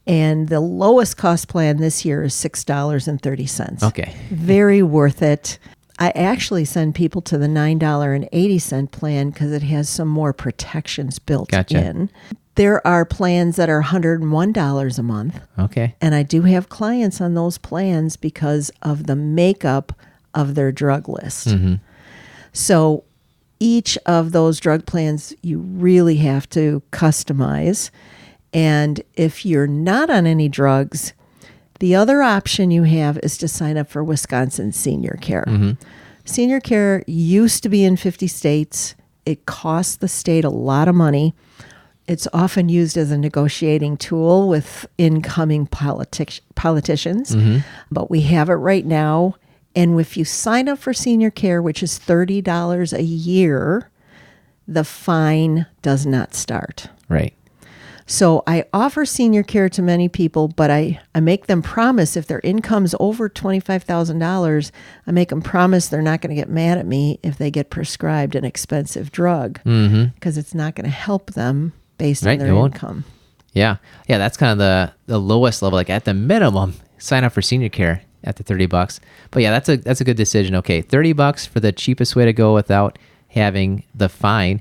And 0.06 0.48
the 0.48 0.60
lowest 0.60 1.16
cost 1.16 1.48
plan 1.48 1.78
this 1.78 2.04
year 2.04 2.24
is 2.24 2.34
$6.30. 2.34 3.82
Okay. 3.82 4.14
Very 4.30 4.82
worth 4.82 5.22
it. 5.22 5.58
I 5.98 6.10
actually 6.10 6.64
send 6.64 6.94
people 6.94 7.20
to 7.22 7.38
the 7.38 7.46
$9.80 7.46 8.90
plan 8.90 9.30
because 9.30 9.52
it 9.52 9.62
has 9.62 9.88
some 9.88 10.08
more 10.08 10.32
protections 10.32 11.18
built 11.18 11.50
Gotcha. 11.50 11.78
in. 11.86 12.10
There 12.56 12.84
are 12.86 13.04
plans 13.04 13.56
that 13.56 13.70
are 13.70 13.82
$101 13.82 14.98
a 14.98 15.02
month. 15.02 15.40
Okay. 15.58 15.94
And 16.00 16.14
I 16.14 16.22
do 16.22 16.42
have 16.42 16.68
clients 16.68 17.20
on 17.20 17.34
those 17.34 17.58
plans 17.58 18.16
because 18.16 18.70
of 18.82 19.06
the 19.06 19.16
makeup 19.16 19.92
of 20.34 20.54
their 20.54 20.72
drug 20.72 21.08
list. 21.08 21.48
Mm-hmm. 21.48 21.74
So 22.52 23.04
each 23.60 23.96
of 24.06 24.32
those 24.32 24.58
drug 24.58 24.86
plans 24.86 25.34
you 25.42 25.58
really 25.58 26.16
have 26.16 26.48
to 26.50 26.82
customize. 26.92 27.90
And 28.52 29.00
if 29.14 29.46
you're 29.46 29.66
not 29.66 30.10
on 30.10 30.26
any 30.26 30.48
drugs, 30.48 31.12
the 31.78 31.94
other 31.94 32.22
option 32.22 32.70
you 32.70 32.82
have 32.82 33.18
is 33.18 33.38
to 33.38 33.48
sign 33.48 33.76
up 33.76 33.88
for 33.88 34.02
Wisconsin 34.02 34.72
Senior 34.72 35.18
Care. 35.20 35.44
Mm-hmm. 35.46 35.72
Senior 36.24 36.60
Care 36.60 37.04
used 37.06 37.62
to 37.62 37.68
be 37.68 37.84
in 37.84 37.96
50 37.96 38.26
states. 38.26 38.94
It 39.24 39.46
costs 39.46 39.96
the 39.96 40.08
state 40.08 40.44
a 40.44 40.50
lot 40.50 40.88
of 40.88 40.94
money. 40.94 41.34
It's 42.06 42.26
often 42.32 42.68
used 42.68 42.96
as 42.96 43.10
a 43.10 43.18
negotiating 43.18 43.96
tool 43.96 44.48
with 44.48 44.86
incoming 44.98 45.66
politic- 45.66 46.40
politicians, 46.54 47.34
mm-hmm. 47.34 47.58
but 47.90 48.10
we 48.10 48.22
have 48.22 48.48
it 48.48 48.54
right 48.54 48.84
now. 48.84 49.36
And 49.76 50.00
if 50.00 50.16
you 50.16 50.24
sign 50.24 50.68
up 50.68 50.78
for 50.80 50.92
senior 50.92 51.30
care, 51.30 51.62
which 51.62 51.82
is 51.82 51.98
$30 51.98 52.92
a 52.92 53.02
year, 53.02 53.90
the 54.66 54.84
fine 54.84 55.66
does 55.82 56.04
not 56.04 56.34
start. 56.34 56.88
Right. 57.08 57.34
So 58.10 58.42
I 58.44 58.64
offer 58.72 59.06
senior 59.06 59.44
care 59.44 59.68
to 59.68 59.82
many 59.82 60.08
people, 60.08 60.48
but 60.48 60.68
I, 60.68 61.00
I 61.14 61.20
make 61.20 61.46
them 61.46 61.62
promise 61.62 62.16
if 62.16 62.26
their 62.26 62.40
income's 62.40 62.92
over 62.98 63.28
$25,000, 63.28 64.70
I 65.06 65.12
make 65.12 65.28
them 65.28 65.40
promise 65.40 65.86
they're 65.86 66.02
not 66.02 66.20
going 66.20 66.34
to 66.34 66.40
get 66.40 66.48
mad 66.48 66.76
at 66.76 66.86
me 66.86 67.20
if 67.22 67.38
they 67.38 67.52
get 67.52 67.70
prescribed 67.70 68.34
an 68.34 68.44
expensive 68.44 69.12
drug 69.12 69.60
mm-hmm. 69.62 70.06
because 70.16 70.36
it's 70.36 70.54
not 70.54 70.74
going 70.74 70.86
to 70.86 70.90
help 70.90 71.34
them 71.34 71.72
based 72.00 72.24
Right, 72.24 72.32
on 72.32 72.38
their 72.40 72.48
it 72.48 72.54
won't. 72.54 72.74
income. 72.74 73.04
Yeah. 73.52 73.76
Yeah. 74.08 74.18
That's 74.18 74.36
kind 74.36 74.52
of 74.52 74.58
the, 74.58 74.92
the 75.06 75.18
lowest 75.18 75.62
level. 75.62 75.76
Like 75.76 75.90
at 75.90 76.04
the 76.04 76.14
minimum, 76.14 76.74
sign 76.98 77.22
up 77.24 77.32
for 77.32 77.42
senior 77.42 77.68
care 77.68 78.02
at 78.24 78.36
the 78.36 78.42
30 78.42 78.66
bucks. 78.66 79.00
But 79.30 79.42
yeah, 79.42 79.50
that's 79.50 79.68
a, 79.68 79.76
that's 79.76 80.00
a 80.00 80.04
good 80.04 80.16
decision. 80.16 80.54
Okay. 80.56 80.82
30 80.82 81.12
bucks 81.14 81.46
for 81.46 81.60
the 81.60 81.72
cheapest 81.72 82.14
way 82.16 82.24
to 82.24 82.32
go 82.32 82.54
without 82.54 82.98
having 83.28 83.84
the 83.94 84.08
fine. 84.08 84.60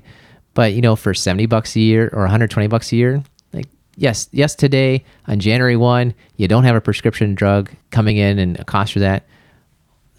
But 0.54 0.72
you 0.74 0.80
know, 0.80 0.96
for 0.96 1.14
70 1.14 1.46
bucks 1.46 1.76
a 1.76 1.80
year 1.80 2.08
or 2.12 2.20
120 2.22 2.66
bucks 2.68 2.92
a 2.92 2.96
year, 2.96 3.22
like 3.52 3.66
yes, 3.96 4.28
yes, 4.32 4.54
today 4.56 5.04
on 5.28 5.38
January 5.40 5.76
1, 5.76 6.12
you 6.36 6.48
don't 6.48 6.64
have 6.64 6.74
a 6.76 6.80
prescription 6.80 7.34
drug 7.34 7.70
coming 7.90 8.16
in 8.16 8.38
and 8.38 8.58
a 8.58 8.64
cost 8.64 8.92
for 8.92 8.98
that. 9.00 9.24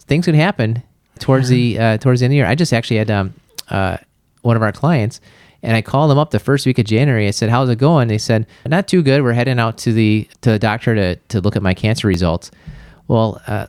Things 0.00 0.24
could 0.24 0.34
happen 0.34 0.82
towards 1.18 1.48
the 1.48 1.78
uh, 1.78 1.98
towards 1.98 2.20
the 2.20 2.24
end 2.24 2.30
of 2.30 2.32
the 2.32 2.36
year. 2.36 2.46
I 2.46 2.54
just 2.54 2.72
actually 2.72 2.96
had 2.96 3.10
um, 3.10 3.34
uh, 3.68 3.98
one 4.42 4.56
of 4.56 4.62
our 4.62 4.72
clients, 4.72 5.20
and 5.62 5.76
I 5.76 5.82
called 5.82 6.10
them 6.10 6.18
up 6.18 6.30
the 6.30 6.38
first 6.38 6.66
week 6.66 6.78
of 6.78 6.86
January. 6.86 7.28
I 7.28 7.30
said, 7.30 7.50
"How's 7.50 7.68
it 7.68 7.78
going?" 7.78 8.08
They 8.08 8.18
said, 8.18 8.46
"Not 8.66 8.88
too 8.88 9.02
good. 9.02 9.22
We're 9.22 9.32
heading 9.32 9.58
out 9.58 9.78
to 9.78 9.92
the 9.92 10.28
to 10.40 10.50
the 10.50 10.58
doctor 10.58 10.94
to 10.94 11.16
to 11.16 11.40
look 11.40 11.56
at 11.56 11.62
my 11.62 11.74
cancer 11.74 12.08
results." 12.08 12.50
Well, 13.08 13.40
uh, 13.46 13.66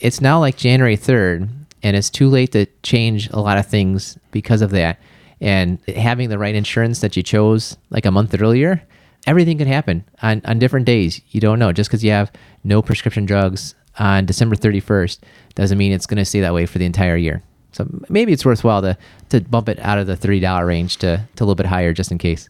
it's 0.00 0.20
now 0.20 0.40
like 0.40 0.56
January 0.56 0.96
third, 0.96 1.48
and 1.82 1.96
it's 1.96 2.10
too 2.10 2.28
late 2.28 2.52
to 2.52 2.66
change 2.82 3.28
a 3.30 3.40
lot 3.40 3.58
of 3.58 3.66
things 3.66 4.18
because 4.30 4.62
of 4.62 4.70
that. 4.70 4.98
And 5.40 5.78
having 5.88 6.28
the 6.28 6.38
right 6.38 6.54
insurance 6.54 7.00
that 7.00 7.16
you 7.16 7.22
chose 7.22 7.76
like 7.90 8.04
a 8.04 8.10
month 8.10 8.38
earlier, 8.40 8.82
everything 9.26 9.58
can 9.58 9.66
happen 9.66 10.04
on, 10.22 10.42
on 10.44 10.58
different 10.58 10.86
days. 10.86 11.20
You 11.30 11.40
don't 11.40 11.58
know. 11.58 11.72
Just 11.72 11.88
because 11.88 12.04
you 12.04 12.10
have 12.10 12.30
no 12.62 12.82
prescription 12.82 13.24
drugs 13.24 13.74
on 13.98 14.26
December 14.26 14.56
31st 14.56 15.18
doesn't 15.54 15.78
mean 15.78 15.92
it's 15.92 16.06
going 16.06 16.18
to 16.18 16.24
stay 16.24 16.40
that 16.40 16.54
way 16.54 16.66
for 16.66 16.78
the 16.78 16.84
entire 16.84 17.16
year. 17.16 17.42
So 17.72 17.88
maybe 18.08 18.32
it's 18.32 18.44
worthwhile 18.44 18.82
to, 18.82 18.96
to 19.30 19.40
bump 19.40 19.68
it 19.68 19.78
out 19.80 19.98
of 19.98 20.06
the 20.06 20.16
three 20.16 20.40
dollar 20.40 20.66
range 20.66 20.96
to, 20.98 21.26
to 21.36 21.42
a 21.42 21.44
little 21.44 21.54
bit 21.54 21.66
higher 21.66 21.92
just 21.92 22.10
in 22.10 22.18
case. 22.18 22.48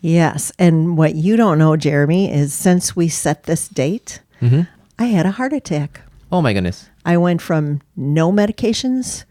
Yes. 0.00 0.52
And 0.58 0.96
what 0.96 1.14
you 1.14 1.36
don't 1.36 1.58
know, 1.58 1.76
Jeremy, 1.76 2.32
is 2.32 2.52
since 2.54 2.94
we 2.94 3.08
set 3.08 3.44
this 3.44 3.68
date, 3.68 4.20
mm-hmm. 4.40 4.62
I 4.98 5.06
had 5.06 5.26
a 5.26 5.32
heart 5.32 5.52
attack. 5.52 6.00
Oh 6.30 6.42
my 6.42 6.52
goodness. 6.52 6.88
I 7.04 7.16
went 7.16 7.40
from 7.40 7.80
no 7.96 8.30
medications 8.30 9.24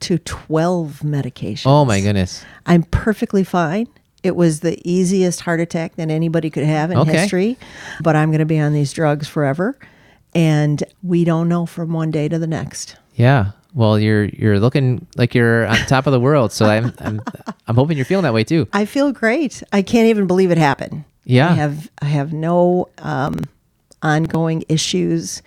to 0.00 0.18
12 0.18 1.00
medications. 1.04 1.66
Oh 1.66 1.84
my 1.84 2.00
goodness. 2.00 2.44
I'm 2.66 2.84
perfectly 2.84 3.44
fine. 3.44 3.88
It 4.22 4.36
was 4.36 4.60
the 4.60 4.80
easiest 4.88 5.40
heart 5.40 5.60
attack 5.60 5.96
that 5.96 6.10
anybody 6.10 6.48
could 6.48 6.64
have 6.64 6.90
in 6.90 6.96
Okay. 6.98 7.12
history, 7.12 7.58
but 8.00 8.16
I'm 8.16 8.30
going 8.30 8.38
to 8.38 8.46
be 8.46 8.58
on 8.58 8.72
these 8.72 8.92
drugs 8.92 9.28
forever. 9.28 9.76
And 10.34 10.82
we 11.02 11.24
don't 11.24 11.48
know 11.48 11.66
from 11.66 11.92
one 11.92 12.10
day 12.10 12.28
to 12.28 12.38
the 12.38 12.46
next. 12.46 12.96
Yeah. 13.14 13.52
Well, 13.74 13.98
you're 13.98 14.24
you're 14.26 14.60
looking 14.60 15.06
like 15.16 15.34
you're 15.34 15.66
on 15.66 15.76
top 15.86 16.06
of 16.06 16.12
the 16.12 16.20
world. 16.20 16.52
So 16.52 16.66
I'm 16.66 16.92
I'm 17.00 17.20
I'm 17.66 17.74
hoping 17.74 17.96
you're 17.96 18.06
feeling 18.06 18.22
that 18.22 18.32
way 18.34 18.44
too. 18.44 18.68
I 18.72 18.84
feel 18.84 19.12
great. 19.12 19.62
I 19.72 19.82
can't 19.82 20.08
even 20.08 20.26
believe 20.26 20.50
it 20.50 20.58
happened. 20.58 21.04
Yeah. 21.24 21.50
I 21.50 21.54
have 21.54 21.90
I 22.00 22.06
have 22.06 22.32
no 22.32 22.88
um, 22.98 23.40
ongoing 24.02 24.64
issues, 24.68 25.42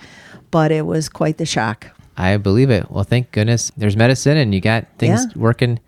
but 0.52 0.72
it 0.72 0.86
was 0.86 1.10
quite 1.10 1.38
the 1.38 1.46
shock. 1.46 1.88
I 2.18 2.38
believe 2.38 2.70
it. 2.70 2.90
Well, 2.90 3.04
thank 3.04 3.32
goodness 3.32 3.72
there's 3.78 3.96
medicine 3.96 4.38
and 4.38 4.54
you 4.54 4.60
got 4.62 4.86
things 4.98 5.26
Yeah. 5.26 5.32
working 5.42 5.80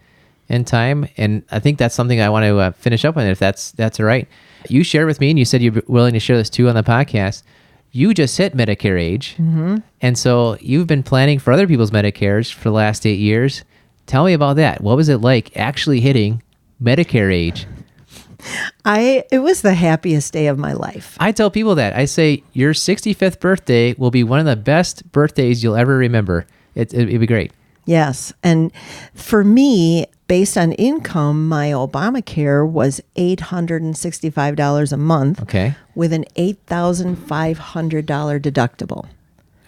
in 0.47 0.63
time, 0.65 1.08
and 1.17 1.43
I 1.52 1.60
think 1.60 1.78
that's 1.78 1.93
something 1.93 2.19
I 2.21 2.30
want 2.30 2.43
to 2.45 2.58
uh, 2.58 2.71
finish 2.71 3.06
up 3.06 3.17
on. 3.17 3.25
If 3.25 3.38
that's 3.39 3.71
that's 3.73 3.99
all 3.99 4.06
right, 4.06 4.28
you 4.67 4.84
shared 4.84 5.06
with 5.08 5.19
me, 5.19 5.30
and 5.30 5.38
you 5.38 5.45
said 5.45 5.62
you're 5.62 5.82
willing 5.88 6.13
to 6.13 6.19
share 6.19 6.38
this 6.38 6.49
too 6.49 6.67
on 6.69 6.75
the 6.75 6.84
podcast. 6.84 7.43
You 7.91 8.13
just 8.13 8.38
hit 8.38 8.56
Medicare 8.56 8.99
age, 8.99 9.34
mm-hmm. 9.34 9.78
and 10.02 10.17
so 10.17 10.58
you've 10.62 10.88
been 10.88 11.04
planning 11.04 11.39
for 11.39 11.52
other 11.52 11.67
people's 11.67 11.91
Medicare's 11.91 12.52
for 12.52 12.69
the 12.69 12.75
last 12.75 13.06
eight 13.06 13.19
years. 13.19 13.63
Tell 14.06 14.25
me 14.25 14.34
about 14.34 14.58
that. 14.58 14.82
What 14.82 14.95
was 14.95 15.10
it 15.10 15.17
like 15.17 15.56
actually 15.58 15.99
hitting 15.99 16.43
Medicare 16.82 17.34
age? 17.34 17.65
I 18.86 19.23
it 19.32 19.39
was 19.39 19.62
the 19.62 19.73
happiest 19.73 20.34
day 20.34 20.47
of 20.47 20.58
my 20.58 20.73
life. 20.73 21.17
I 21.19 21.32
tell 21.32 21.49
people 21.49 21.75
that. 21.75 21.95
I 21.95 22.06
say 22.06 22.43
your 22.54 22.73
65th 22.73 23.39
birthday 23.39 23.93
will 23.93 24.12
be 24.12 24.23
one 24.23 24.39
of 24.39 24.45
the 24.45 24.56
best 24.56 25.12
birthdays 25.12 25.63
you'll 25.63 25.75
ever 25.75 25.97
remember. 25.97 26.45
It, 26.75 26.93
it'd 26.93 27.19
be 27.19 27.28
great. 27.28 27.52
Yes. 27.86 28.32
And 28.43 28.71
for 29.13 29.43
me, 29.43 30.06
based 30.30 30.58
on 30.58 30.72
income, 30.74 31.50
my 31.50 31.72
Obamacare 31.72 32.65
was 32.65 33.02
$865 33.18 34.94
a 34.94 34.98
month 34.98 35.42
Okay. 35.42 35.76
with 35.96 36.13
an 36.13 36.24
$8,500 36.38 38.39
deductible. 38.39 39.08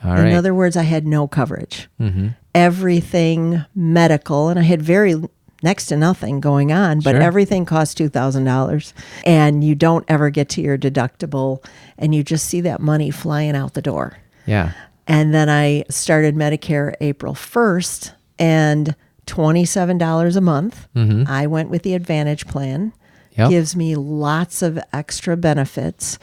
All 0.04 0.16
In 0.18 0.24
right. 0.26 0.34
other 0.34 0.54
words, 0.54 0.76
I 0.78 0.84
had 0.84 1.06
no 1.06 1.28
coverage. 1.28 1.90
mm-hmm. 2.00 2.30
Everything 2.56 3.66
medical, 3.76 4.50
and 4.50 4.60
I 4.60 4.64
had 4.64 4.82
very 4.82 5.16
next 5.64 5.86
to 5.88 5.98
nothing 5.98 6.40
going 6.42 6.72
on, 6.72 7.00
but 7.00 7.12
Sure. 7.12 7.22
everything 7.22 7.66
cost 7.66 7.98
$2,000. 7.98 8.94
And 9.26 9.64
you 9.64 9.76
don't 9.76 10.06
ever 10.08 10.30
get 10.30 10.50
to 10.50 10.62
your 10.62 10.78
deductible, 10.78 11.64
and 11.98 12.14
you 12.16 12.24
just 12.24 12.46
see 12.46 12.62
that 12.62 12.80
money 12.82 13.12
flying 13.12 13.56
out 13.56 13.74
the 13.74 13.82
door. 13.82 14.18
Yeah. 14.46 14.72
And 15.08 15.34
then 15.34 15.50
I 15.50 15.84
started 15.90 16.36
Medicare 16.36 16.94
April 17.00 17.34
1st 17.36 18.12
and 18.40 18.96
$27 19.32 20.36
a 20.36 20.42
month. 20.42 20.88
Mhm. 20.96 21.28
I 21.28 21.48
went 21.48 21.70
with 21.70 21.84
the 21.84 21.94
Advantage 21.96 22.46
plan. 22.48 22.94
Yep. 23.38 23.50
Gives 23.50 23.76
me 23.76 23.96
lots 23.96 24.62
of 24.62 24.78
extra 24.92 25.38
benefits. 25.38 26.20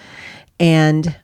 And 0.61 1.17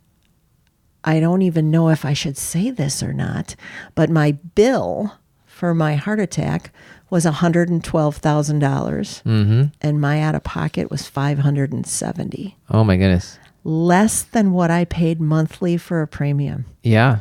I 1.04 1.20
don't 1.20 1.42
even 1.42 1.70
know 1.70 1.90
if 1.90 2.04
I 2.06 2.14
should 2.14 2.38
say 2.38 2.70
this 2.70 3.02
or 3.02 3.12
not, 3.12 3.54
but 3.94 4.08
my 4.08 4.32
bill 4.54 5.12
for 5.44 5.74
my 5.74 5.96
heart 5.96 6.20
attack 6.20 6.72
was 7.10 7.26
$112,000 7.26 9.22
Mm-hmm. 9.24 9.62
and 9.82 10.00
my 10.00 10.20
out 10.22 10.34
of 10.34 10.42
pocket 10.42 10.90
was 10.90 11.06
570. 11.06 12.56
Oh 12.70 12.82
my 12.84 12.96
goodness. 12.96 13.38
Less 13.62 14.22
than 14.22 14.52
what 14.52 14.70
I 14.70 14.84
paid 14.86 15.20
monthly 15.20 15.76
for 15.76 16.00
a 16.02 16.06
premium 16.08 16.64
Yeah. 16.82 17.18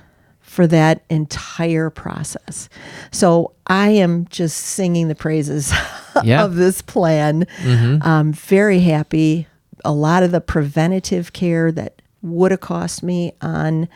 For 0.53 0.67
that 0.67 1.03
entire 1.09 1.89
process. 1.89 2.69
So 3.11 3.53
I 3.65 3.89
am 3.89 4.27
just 4.29 4.55
singing 4.57 5.07
the 5.07 5.15
praises 5.15 5.73
Yeah. 6.23 6.43
of 6.45 6.53
this 6.55 6.83
plan. 6.83 7.45
Mm-hmm. 7.63 8.07
I'm 8.07 8.33
very 8.33 8.81
happy. 8.81 9.47
A 9.83 9.91
lot 9.91 10.21
of 10.21 10.29
the 10.29 10.41
preventative 10.41 11.33
care 11.33 11.71
that 11.71 12.03
would 12.21 12.51
have 12.51 12.59
cost 12.59 13.01
me 13.01 13.33
on 13.41 13.89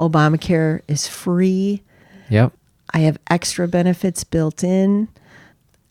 Obamacare 0.00 0.80
is 0.88 1.06
free. 1.06 1.80
Yep. 2.28 2.52
I 2.92 2.98
have 3.00 3.16
extra 3.30 3.68
benefits 3.68 4.24
built 4.24 4.64
in. 4.64 5.06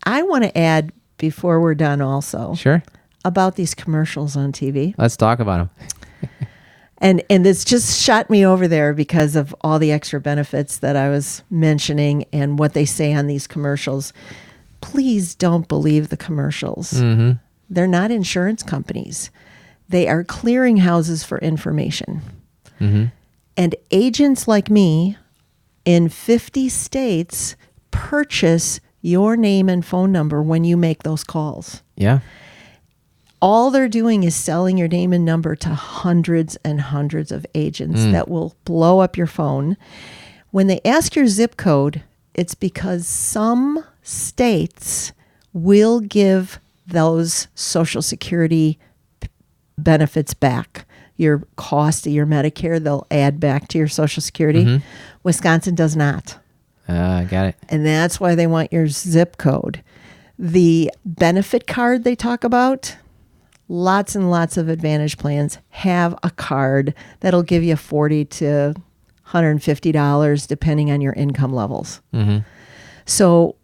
I 0.04 0.22
want 0.24 0.44
to 0.44 0.58
add 0.58 0.92
before 1.18 1.62
we're 1.62 1.76
done 1.76 2.02
also 2.02 2.56
Sure. 2.56 2.84
about 3.24 3.56
these 3.56 3.74
commercials 3.74 4.36
on 4.36 4.52
TV. 4.52 4.96
Let's 4.98 5.16
talk 5.16 5.40
about 5.40 5.70
them. 5.70 6.30
and 7.00 7.24
and 7.30 7.46
this 7.46 7.64
just 7.64 8.02
shot 8.02 8.30
me 8.30 8.46
over 8.46 8.68
there 8.68 8.94
because 8.94 9.36
of 9.36 9.56
all 9.62 9.80
the 9.80 9.92
extra 9.92 10.20
benefits 10.20 10.78
that 10.80 10.96
I 10.96 11.10
was 11.10 11.44
mentioning 11.50 12.26
and 12.32 12.60
what 12.60 12.74
they 12.74 12.86
say 12.86 13.14
on 13.14 13.28
these 13.28 13.48
commercials. 13.48 14.14
Please 14.82 15.36
don't 15.36 15.68
believe 15.68 16.10
the 16.10 16.18
commercials. 16.18 16.94
Mm-hmm. 16.94 17.32
They're 17.70 17.88
not 17.88 18.12
insurance 18.12 18.64
companies. 18.64 19.30
They 19.90 20.08
are 20.08 20.24
clearinghouses 20.24 21.26
for 21.26 21.38
information. 21.40 22.22
Mm-hmm. 22.80 23.06
And 23.58 23.76
agents 23.92 24.48
like 24.48 24.70
me 24.70 25.18
in 25.86 26.10
50 26.10 26.70
states 26.70 27.56
purchase 27.92 28.80
your 29.02 29.36
name 29.36 29.70
and 29.70 29.86
phone 29.86 30.12
number 30.12 30.42
when 30.42 30.64
you 30.64 30.78
make 30.78 31.04
those 31.04 31.24
calls 31.24 31.82
Yeah. 31.96 32.20
All 33.42 33.72
they're 33.72 33.88
doing 33.88 34.24
is 34.24 34.36
selling 34.36 34.78
your 34.78 34.88
name 34.88 35.14
and 35.14 35.24
number 35.26 35.56
to 35.56 35.70
hundreds 35.70 36.56
and 36.58 36.82
hundreds 36.82 37.32
of 37.32 37.46
agents 37.56 38.04
that 38.12 38.28
will 38.28 38.56
blow 38.66 39.00
up 39.00 39.16
your 39.18 39.28
phone. 39.28 39.78
When 40.52 40.68
they 40.68 40.82
ask 40.84 41.16
your 41.16 41.28
zip 41.28 41.56
code, 41.58 42.04
it's 42.34 42.56
because 42.56 43.08
some 43.08 43.84
states 44.04 45.12
will 45.54 46.00
give 46.00 46.60
those 46.88 47.48
Social 47.56 48.02
Security 48.02 48.80
p- 49.20 49.30
benefits 49.78 50.34
back. 50.34 50.86
Your 51.18 51.44
cost 51.56 52.08
of 52.08 52.14
your 52.14 52.26
Medicare, 52.26 52.82
they'll 52.84 53.06
add 53.12 53.40
back 53.40 53.68
to 53.70 53.78
your 53.78 53.88
Social 53.88 54.22
Security. 54.22 54.82
Wisconsin 55.24 55.76
does 55.76 55.96
not. 55.96 56.38
Uh, 56.88 56.94
I 57.22 57.24
got 57.26 57.46
it. 57.48 57.56
And 57.70 57.86
that's 57.86 58.20
why 58.20 58.36
they 58.36 58.48
want 58.48 58.74
your 58.74 58.88
zip 58.88 59.38
code. 59.38 59.84
The 60.40 60.92
benefit 61.06 61.68
card 61.68 62.04
they 62.04 62.16
talk 62.16 62.44
about, 62.44 62.96
lots 63.70 64.16
and 64.16 64.30
lots 64.30 64.58
of 64.58 64.68
advantage 64.68 65.18
plans 65.18 65.60
have 65.70 66.18
a 66.24 66.32
card 66.32 66.94
that'll 67.22 67.44
give 67.44 67.64
you 67.64 67.76
40 67.76 68.26
to 68.26 68.74
$150 69.28 70.48
depending 70.48 70.92
on 70.92 71.02
your 71.02 71.14
income 71.14 71.54
levels. 71.54 72.02
Mm-hmm. 72.14 72.40
So 73.06 73.56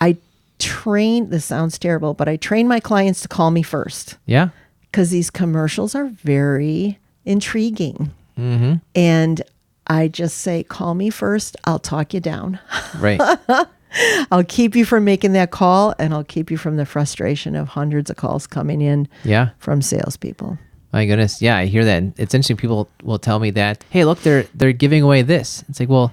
I 0.00 0.16
train, 0.58 1.30
this 1.30 1.44
sounds 1.44 1.78
terrible, 1.78 2.14
but 2.14 2.28
I 2.28 2.36
train 2.36 2.68
my 2.68 2.80
clients 2.80 3.22
to 3.22 3.28
call 3.28 3.50
me 3.50 3.62
first 3.62 4.18
Yeah. 4.26 4.48
because 4.82 5.10
these 5.10 5.30
commercials 5.30 5.94
are 5.94 6.06
very 6.06 6.98
intriguing. 7.24 8.12
Mm-hmm. 8.38 8.74
And 8.94 9.42
I 9.86 10.08
just 10.08 10.38
say, 10.38 10.62
call 10.64 10.94
me 10.94 11.10
first, 11.10 11.56
I'll 11.64 11.78
talk 11.78 12.12
you 12.14 12.20
down. 12.20 12.58
Right. 12.98 13.20
I'll 14.30 14.44
keep 14.44 14.74
you 14.74 14.84
from 14.84 15.04
making 15.04 15.32
that 15.32 15.50
call 15.50 15.94
and 15.98 16.12
I'll 16.12 16.24
keep 16.24 16.50
you 16.50 16.56
from 16.56 16.76
the 16.76 16.86
frustration 16.86 17.56
of 17.56 17.68
hundreds 17.68 18.10
of 18.10 18.16
calls 18.16 18.46
coming 18.46 18.80
in 18.80 19.08
yeah. 19.24 19.50
from 19.58 19.82
salespeople. 19.82 20.58
My 20.92 21.06
goodness. 21.06 21.42
Yeah, 21.42 21.56
I 21.56 21.66
hear 21.66 21.84
that. 21.84 22.04
It's 22.16 22.34
interesting. 22.34 22.56
People 22.56 22.88
will 23.02 23.18
tell 23.18 23.40
me 23.40 23.50
that, 23.50 23.84
hey, 23.90 24.04
look, 24.04 24.20
they're 24.20 24.44
they're 24.54 24.72
giving 24.72 25.02
away 25.02 25.22
this. 25.22 25.64
It's 25.68 25.80
like, 25.80 25.88
well, 25.88 26.12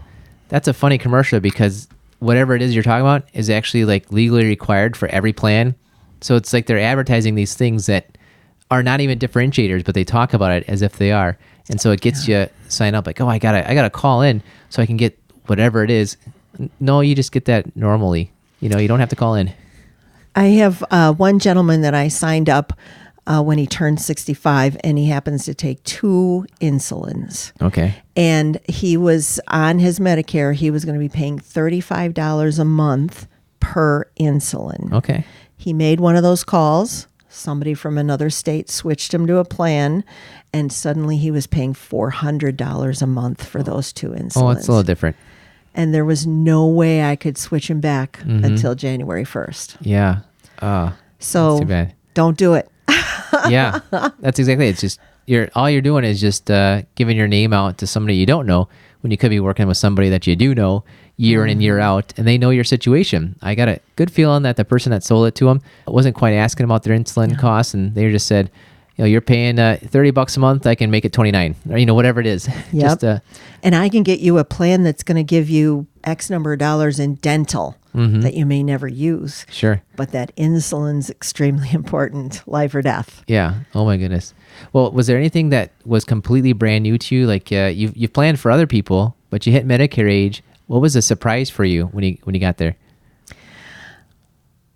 that's 0.49 0.67
a 0.67 0.73
funny 0.73 0.97
commercial 0.97 1.39
because 1.39 1.87
whatever 2.17 2.55
it 2.55 2.61
is 2.61 2.73
you're 2.73 2.83
talking 2.83 3.01
about 3.01 3.27
is 3.33 3.49
actually 3.49 3.85
like 3.85 4.11
legally 4.11 4.45
required 4.45 4.97
for 4.97 5.07
every 5.09 5.33
plan. 5.33 5.75
So 6.21 6.35
it's 6.35 6.51
like 6.51 6.65
they're 6.65 6.79
advertising 6.79 7.35
these 7.35 7.55
things 7.55 7.85
that 7.87 8.17
are 8.71 8.81
not 8.81 9.01
even 9.01 9.19
differentiators, 9.19 9.83
but 9.83 9.95
they 9.95 10.03
talk 10.03 10.33
about 10.33 10.51
it 10.51 10.63
as 10.67 10.81
if 10.81 10.97
they 10.97 11.11
are. 11.11 11.37
And 11.69 11.79
so 11.79 11.91
it 11.91 12.01
gets 12.01 12.27
you 12.27 12.47
sign 12.67 12.95
up 12.95 13.05
like, 13.05 13.21
oh, 13.21 13.27
I 13.27 13.37
gotta 13.37 13.69
I 13.69 13.73
gotta 13.73 13.89
call 13.89 14.21
in 14.21 14.41
so 14.69 14.81
I 14.81 14.85
can 14.85 14.97
get 14.97 15.17
whatever 15.45 15.83
it 15.83 15.91
is. 15.91 16.17
No, 16.79 17.01
you 17.01 17.15
just 17.15 17.31
get 17.31 17.45
that 17.45 17.75
normally. 17.75 18.31
You 18.59 18.69
know, 18.69 18.77
you 18.77 18.87
don't 18.87 18.99
have 18.99 19.09
to 19.09 19.15
call 19.15 19.35
in. 19.35 19.51
I 20.35 20.45
have 20.45 20.83
uh, 20.91 21.13
one 21.13 21.39
gentleman 21.39 21.81
that 21.81 21.93
I 21.93 22.07
signed 22.07 22.49
up 22.49 22.73
uh, 23.27 23.41
when 23.41 23.57
he 23.57 23.67
turned 23.67 24.01
65 24.01 24.77
and 24.83 24.97
he 24.97 25.07
happens 25.07 25.45
to 25.45 25.53
take 25.53 25.83
two 25.83 26.45
insulins. 26.59 27.51
Okay. 27.61 27.95
And 28.15 28.59
he 28.67 28.97
was 28.97 29.39
on 29.47 29.79
his 29.79 29.99
Medicare, 29.99 30.55
he 30.55 30.71
was 30.71 30.85
going 30.85 30.95
to 30.95 30.99
be 30.99 31.09
paying 31.09 31.39
$35 31.39 32.59
a 32.59 32.65
month 32.65 33.27
per 33.59 34.05
insulin. 34.19 34.91
Okay. 34.93 35.25
He 35.57 35.73
made 35.73 35.99
one 35.99 36.15
of 36.15 36.23
those 36.23 36.43
calls. 36.43 37.07
Somebody 37.29 37.73
from 37.73 37.97
another 37.97 38.29
state 38.29 38.69
switched 38.69 39.13
him 39.13 39.25
to 39.27 39.37
a 39.37 39.45
plan, 39.45 40.03
and 40.51 40.73
suddenly 40.73 41.15
he 41.15 41.31
was 41.31 41.47
paying 41.47 41.73
$400 41.73 43.01
a 43.01 43.07
month 43.07 43.45
for 43.45 43.63
those 43.63 43.93
two 43.93 44.09
insulins. 44.09 44.41
Oh, 44.41 44.49
it's 44.49 44.67
a 44.67 44.71
little 44.71 44.83
different. 44.83 45.15
And 45.75 45.93
there 45.93 46.05
was 46.05 46.25
no 46.27 46.67
way 46.67 47.03
I 47.03 47.15
could 47.15 47.37
switch 47.37 47.69
him 47.69 47.79
back 47.81 48.19
Mm-hmm. 48.19 48.43
until 48.45 48.75
January 48.75 49.23
1st. 49.23 49.77
Yeah. 49.81 50.19
Uh, 50.59 50.91
So 51.19 51.59
don't 52.13 52.37
do 52.37 52.53
it. 52.55 52.69
yeah, 53.49 53.79
that's 54.19 54.39
exactly. 54.39 54.67
It. 54.67 54.71
It's 54.71 54.81
just 54.81 54.99
you're 55.25 55.49
all 55.55 55.69
you're 55.69 55.81
doing 55.81 56.03
is 56.03 56.19
just 56.19 56.49
uh, 56.51 56.81
giving 56.95 57.15
your 57.17 57.27
name 57.27 57.53
out 57.53 57.77
to 57.77 57.87
somebody 57.87 58.15
you 58.15 58.25
don't 58.25 58.45
know 58.45 58.67
when 59.01 59.11
you 59.11 59.17
could 59.17 59.29
be 59.29 59.39
working 59.39 59.67
with 59.67 59.77
somebody 59.77 60.09
that 60.09 60.27
you 60.27 60.35
do 60.35 60.53
know 60.53 60.83
year 61.17 61.43
in 61.45 61.51
and 61.51 61.61
year 61.63 61.79
out, 61.79 62.13
and 62.17 62.27
they 62.27 62.37
know 62.37 62.49
your 62.49 62.63
situation. 62.63 63.35
I 63.41 63.53
got 63.55 63.67
a 63.69 63.79
good 63.95 64.11
feeling 64.11 64.41
that 64.43 64.55
the 64.57 64.65
person 64.65 64.91
that 64.91 65.03
sold 65.03 65.27
it 65.27 65.35
to 65.35 65.45
them 65.45 65.61
wasn't 65.87 66.15
quite 66.15 66.33
asking 66.33 66.63
about 66.65 66.83
their 66.83 66.97
insulin 66.97 67.37
costs, 67.37 67.73
and 67.75 67.93
they 67.95 68.09
just 68.11 68.25
said, 68.27 68.49
know, 69.01 69.05
you're 69.07 69.21
paying 69.21 69.59
uh, 69.59 69.77
thirty 69.83 70.11
bucks 70.11 70.37
a 70.37 70.39
month. 70.39 70.65
I 70.65 70.75
can 70.75 70.89
make 70.91 71.03
it 71.05 71.11
twenty 71.13 71.31
nine, 71.31 71.55
or 71.69 71.77
you 71.77 71.85
know, 71.85 71.93
whatever 71.95 72.19
it 72.19 72.27
is. 72.27 72.47
Yep. 72.71 72.81
just 72.83 73.03
uh, 73.03 73.19
And 73.63 73.75
I 73.75 73.89
can 73.89 74.03
get 74.03 74.19
you 74.21 74.37
a 74.37 74.43
plan 74.45 74.83
that's 74.83 75.03
going 75.03 75.17
to 75.17 75.23
give 75.23 75.49
you 75.49 75.87
X 76.03 76.29
number 76.29 76.53
of 76.53 76.59
dollars 76.59 76.99
in 76.99 77.15
dental 77.15 77.77
Mm-hmm. 77.93 78.21
that 78.21 78.35
you 78.35 78.45
may 78.45 78.63
never 78.63 78.87
use. 78.87 79.45
sure. 79.49 79.81
But 79.97 80.13
that 80.13 80.31
insulin's 80.37 81.09
extremely 81.09 81.67
important, 81.73 82.41
life 82.47 82.73
or 82.73 82.81
death. 82.81 83.21
Yeah. 83.27 83.55
Oh 83.75 83.83
my 83.83 83.97
goodness. 83.97 84.33
Well, 84.71 84.93
was 84.93 85.07
there 85.07 85.17
anything 85.17 85.49
that 85.49 85.71
was 85.85 86.05
completely 86.05 86.53
brand 86.53 86.83
new 86.83 86.97
to 86.97 87.13
you? 87.15 87.27
Like 87.27 87.51
uh, 87.51 87.65
you 87.73 87.91
you 87.93 88.07
planned 88.07 88.39
for 88.39 88.49
other 88.49 88.65
people, 88.65 89.17
but 89.29 89.45
you 89.45 89.51
hit 89.51 89.67
Medicare 89.67 90.09
age. 90.09 90.41
What 90.67 90.79
was 90.81 90.95
a 90.95 91.01
surprise 91.01 91.49
for 91.49 91.65
you 91.65 91.87
when 91.87 92.05
you 92.05 92.17
when 92.23 92.33
you 92.33 92.39
got 92.39 92.55
there? 92.59 92.77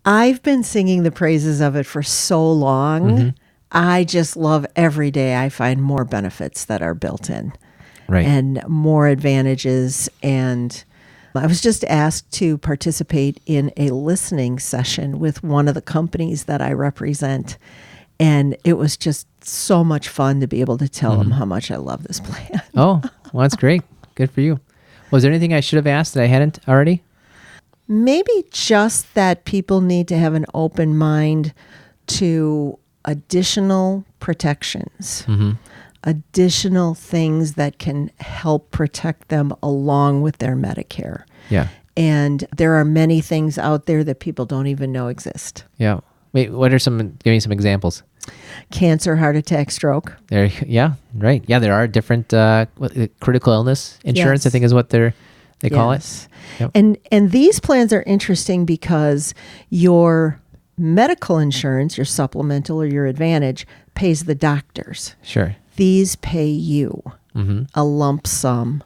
I've 0.03 0.43
been 0.43 0.63
singing 0.63 1.03
the 1.03 1.11
praises 1.11 1.61
of 1.61 1.75
it 1.77 1.85
for 1.85 2.03
so 2.03 2.51
long. 2.51 3.33
I 3.71 4.03
just 4.03 4.37
love 4.37 4.65
every 4.75 5.11
day 5.11 5.35
I 5.35 5.49
find 5.49 5.81
more 5.81 6.05
benefits 6.05 6.65
that 6.65 6.81
are 6.81 6.93
built 6.93 7.29
in 7.29 7.53
Right. 8.07 8.25
and 8.25 8.61
more 8.67 9.07
advantages. 9.07 10.09
And 10.21 10.83
I 11.33 11.47
was 11.47 11.61
just 11.61 11.83
asked 11.85 12.31
to 12.33 12.57
participate 12.57 13.39
in 13.45 13.71
a 13.77 13.89
listening 13.89 14.59
session 14.59 15.19
with 15.19 15.43
one 15.43 15.67
of 15.67 15.73
the 15.73 15.81
companies 15.81 16.45
that 16.45 16.61
I 16.61 16.71
represent. 16.71 17.57
And 18.19 18.55
it 18.63 18.73
was 18.73 18.95
just 18.95 19.27
so 19.43 19.83
much 19.83 20.07
fun 20.07 20.39
to 20.39 20.47
be 20.47 20.61
able 20.61 20.77
to 20.77 20.87
tell 20.87 21.17
them 21.17 21.27
mm-hmm. 21.27 21.39
how 21.39 21.45
much 21.45 21.71
I 21.71 21.75
love 21.77 22.03
this 22.03 22.19
plan. 22.19 22.61
oh, 22.75 23.01
well, 23.33 23.41
that's 23.41 23.55
great. 23.55 23.81
Good 24.15 24.31
for 24.31 24.41
you. 24.41 24.59
Was 25.11 25.23
there 25.23 25.31
anything 25.31 25.53
I 25.53 25.59
should 25.59 25.77
have 25.77 25.87
asked 25.87 26.13
that 26.13 26.23
I 26.23 26.27
hadn't 26.27 26.59
already? 26.67 27.03
Maybe 27.87 28.45
just 28.51 29.13
that 29.13 29.45
people 29.45 29.81
need 29.81 30.07
to 30.07 30.17
have 30.17 30.33
an 30.33 30.45
open 30.53 30.97
mind 30.97 31.53
to 32.07 32.79
additional 33.05 34.03
protections, 34.19 35.25
additional 36.03 36.93
things 36.93 37.53
that 37.53 37.79
can 37.79 38.11
help 38.19 38.71
protect 38.71 39.29
them 39.29 39.53
along 39.63 40.21
with 40.21 40.37
their 40.39 40.55
Medicare. 40.55 41.23
Yeah. 41.49 41.69
And 41.97 42.45
there 42.57 42.73
are 42.75 42.83
many 42.83 43.21
things 43.21 43.57
out 43.57 43.85
there 43.85 44.03
that 44.03 44.19
people 44.19 44.45
don't 44.45 44.67
even 44.67 44.91
know 44.91 45.07
exist 45.07 45.63
Yeah. 45.77 46.01
Wait, 46.33 46.51
what 46.51 46.73
are 46.73 46.79
some, 46.79 46.97
give 47.23 47.31
me 47.31 47.39
some 47.39 47.53
examples. 47.53 48.03
cancer, 48.71 49.15
heart 49.15 49.37
attack, 49.37 49.71
stroke. 49.71 50.17
There, 50.27 50.51
yeah, 50.67 50.95
right. 51.13 51.41
Yeah, 51.47 51.59
there 51.59 51.73
are 51.73 51.87
different 51.87 52.33
uh, 52.33 52.65
uh, 52.81 53.07
critical 53.21 53.53
illness 53.53 53.97
insurance. 54.03 54.45
I 54.45 54.49
think 54.49 54.65
is 54.65 54.73
what 54.73 54.89
they're 54.89 55.13
they 55.59 55.69
call 55.69 55.93
it. 55.93 56.27
Yep. 56.59 56.71
And 56.75 56.97
and 57.11 57.31
these 57.31 57.61
plans 57.61 57.93
are 57.93 58.03
interesting 58.03 58.65
because 58.65 59.33
your 59.69 60.39
medical 60.77 61.37
insurance, 61.37 61.97
your 61.97 62.05
supplemental 62.05 62.81
or 62.81 62.85
your 62.85 63.05
advantage, 63.05 63.65
pays 63.93 64.25
the 64.25 64.35
doctors. 64.35 65.15
Sure. 65.21 65.55
These 65.75 66.15
pay 66.17 66.47
you 66.47 67.03
mm-hmm. 67.35 67.63
a 67.73 67.83
lump 67.83 68.27
sum. 68.27 68.83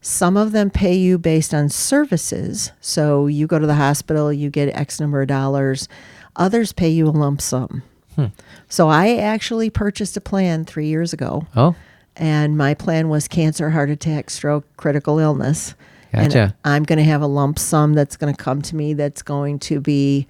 Some 0.00 0.36
of 0.36 0.52
them 0.52 0.70
pay 0.70 0.94
you 0.94 1.18
based 1.18 1.52
on 1.52 1.68
services. 1.68 2.72
So 2.80 3.26
you 3.26 3.46
go 3.46 3.58
to 3.58 3.66
the 3.66 3.74
hospital, 3.74 4.32
you 4.32 4.50
get 4.50 4.74
X 4.74 4.98
number 4.98 5.22
of 5.22 5.28
dollars. 5.28 5.88
Others 6.36 6.72
pay 6.72 6.88
you 6.88 7.06
a 7.06 7.10
lump 7.10 7.40
sum. 7.40 7.82
Hmm. 8.16 8.26
So 8.68 8.88
I 8.88 9.16
actually 9.16 9.70
purchased 9.70 10.16
a 10.16 10.20
plan 10.20 10.64
three 10.64 10.86
years 10.86 11.12
ago, 11.12 11.46
Oh, 11.54 11.74
and 12.16 12.56
my 12.56 12.74
plan 12.74 13.08
was 13.08 13.28
cancer, 13.28 13.70
heart 13.70 13.90
attack, 13.90 14.30
stroke, 14.30 14.64
critical 14.76 15.18
illness. 15.18 15.74
And 16.12 16.32
Gotcha. 16.32 16.56
I'm 16.64 16.82
going 16.82 16.98
to 16.98 17.04
have 17.04 17.22
a 17.22 17.26
lump 17.26 17.58
sum 17.58 17.94
that's 17.94 18.16
going 18.16 18.34
to 18.34 18.42
come 18.42 18.62
to 18.62 18.74
me 18.76 18.94
that's 18.94 19.22
going 19.22 19.60
to 19.60 19.80
be 19.80 20.26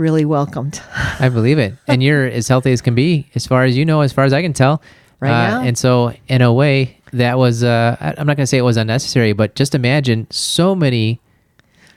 really 0.00 0.24
welcomed. 0.24 0.80
I 1.20 1.28
believe 1.28 1.58
it. 1.58 1.74
And 1.86 2.02
you're 2.02 2.24
as 2.26 2.48
healthy 2.48 2.72
as 2.72 2.80
can 2.80 2.94
be, 2.94 3.28
as 3.34 3.46
far 3.46 3.64
as 3.64 3.76
you 3.76 3.84
know, 3.84 4.00
as 4.00 4.12
far 4.12 4.24
as 4.24 4.32
I 4.32 4.42
can 4.42 4.52
tell. 4.52 4.82
Right 5.20 5.30
Uh, 5.30 5.50
now. 5.50 5.60
And 5.62 5.76
so, 5.76 6.14
in 6.28 6.40
a 6.42 6.52
way, 6.52 6.96
that 7.12 7.36
was, 7.38 7.62
uh, 7.62 7.96
I'm 8.00 8.26
not 8.26 8.36
going 8.36 8.44
to 8.44 8.46
say 8.46 8.56
it 8.58 8.62
was 8.62 8.78
unnecessary, 8.78 9.32
but 9.34 9.54
just 9.54 9.74
imagine 9.74 10.26
so 10.30 10.74
many 10.74 11.20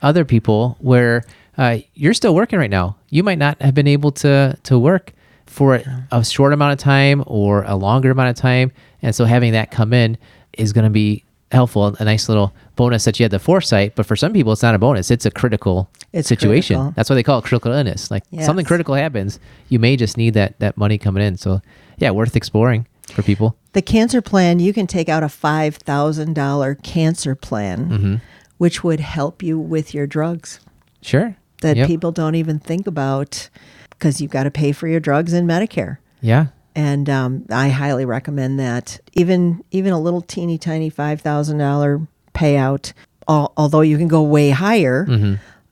other 0.01 0.25
people 0.25 0.75
where 0.81 1.23
uh, 1.57 1.77
you're 1.93 2.13
still 2.13 2.35
working 2.35 2.59
right 2.59 2.69
now. 2.69 2.97
You 3.09 3.23
might 3.23 3.37
not 3.37 3.61
have 3.61 3.73
been 3.73 3.87
able 3.87 4.11
to, 4.23 4.57
to 4.63 4.77
work 4.77 5.13
for 5.45 5.81
a 6.11 6.25
short 6.25 6.51
amount 6.51 6.73
of 6.73 6.79
time 6.79 7.23
or 7.27 7.63
a 7.63 7.75
longer 7.75 8.11
amount 8.11 8.29
of 8.29 8.35
time. 8.35 8.71
And 9.01 9.15
so, 9.15 9.23
having 9.25 9.53
that 9.53 9.71
come 9.71 9.93
in 9.93 10.17
is 10.57 10.73
going 10.73 10.83
to 10.85 10.89
be 10.89 11.23
helpful, 11.53 11.95
a 11.99 12.03
nice 12.03 12.27
little 12.27 12.53
bonus 12.75 13.05
that 13.05 13.19
you 13.19 13.23
had 13.23 13.31
the 13.31 13.39
foresight. 13.39 13.95
But 13.95 14.05
for 14.05 14.15
some 14.15 14.33
people, 14.33 14.51
it's 14.53 14.61
not 14.63 14.75
a 14.75 14.79
bonus, 14.79 15.09
it's 15.11 15.25
a 15.25 15.31
critical 15.31 15.89
It's 16.11 16.27
situation. 16.27 16.75
critical. 16.77 16.93
That's 16.95 17.09
why 17.09 17.15
they 17.15 17.23
call 17.23 17.39
it 17.39 17.45
critical 17.45 17.71
illness. 17.71 18.09
Like 18.11 18.23
something 18.41 18.65
critical 18.65 18.95
happens, 18.95 19.39
you 19.69 19.79
may 19.79 19.95
just 19.95 20.17
need 20.17 20.33
that 20.33 20.59
that 20.59 20.77
money 20.77 20.97
coming 20.97 21.23
in. 21.23 21.37
So 21.37 21.61
yeah, 21.97 22.11
worth 22.11 22.35
exploring 22.35 22.87
for 23.11 23.21
people. 23.23 23.55
The 23.73 23.81
cancer 23.81 24.21
plan, 24.21 24.59
you 24.59 24.73
can 24.73 24.87
take 24.87 25.09
out 25.09 25.23
a 25.23 25.27
$5,000 25.27 26.83
cancer 26.83 27.35
plan, 27.35 27.89
Mm-hmm. 27.89 28.15
which 28.57 28.83
would 28.83 28.99
help 28.99 29.41
you 29.43 29.59
with 29.59 29.93
your 29.93 30.07
drugs 30.07 30.59
Sure. 31.01 31.35
that 31.61 31.75
Yep. 31.77 31.87
people 31.87 32.11
don't 32.11 32.35
even 32.35 32.59
think 32.59 32.87
about 32.87 33.49
because 33.91 34.21
you've 34.21 34.31
got 34.31 34.43
to 34.43 34.51
pay 34.51 34.71
for 34.71 34.87
your 34.87 34.99
drugs 34.99 35.33
in 35.33 35.45
Medicare. 35.47 35.97
Yeah. 36.21 36.47
And 36.75 37.09
um, 37.09 37.45
I 37.51 37.69
highly 37.69 38.05
recommend 38.05 38.59
that. 38.59 38.99
Even 39.13 39.63
even 39.71 39.93
a 39.93 39.99
little 39.99 40.21
teeny 40.21 40.57
tiny 40.57 40.89
five 40.89 41.21
thousand 41.21 41.59
dollar 41.59 42.01
payout, 42.33 42.93
al- 43.27 43.53
although 43.57 43.81
you 43.81 43.97
can 43.97 44.07
go 44.07 44.23
way 44.23 44.49
higher, 44.49 45.05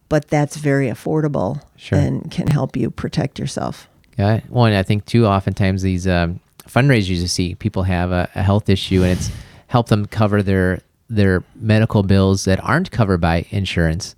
but 0.09 0.27
that's 0.27 0.57
very 0.57 0.87
affordable 0.87 1.55
Mm-hmm. 1.57 1.67
Sure. 1.77 1.97
and 1.97 2.29
can 2.29 2.45
help 2.47 2.77
you 2.77 2.91
protect 2.91 3.39
yourself. 3.39 3.89
Yeah. 4.19 4.41
Well, 4.49 4.65
and 4.65 4.75
I 4.75 4.83
think 4.83 5.05
too, 5.05 5.25
oftentimes 5.25 5.81
these 5.81 6.05
um, 6.07 6.39
fundraisers 6.67 7.07
you 7.07 7.27
see 7.27 7.55
people 7.55 7.81
have 7.83 8.11
a, 8.11 8.29
a 8.35 8.43
health 8.43 8.69
issue, 8.69 9.01
and 9.01 9.13
it's 9.13 9.31
help 9.67 9.87
them 9.87 10.05
cover 10.05 10.43
their 10.43 10.81
their 11.09 11.43
medical 11.55 12.03
bills 12.03 12.45
that 12.45 12.63
aren't 12.63 12.91
covered 12.91 13.19
by 13.19 13.45
insurance. 13.49 14.15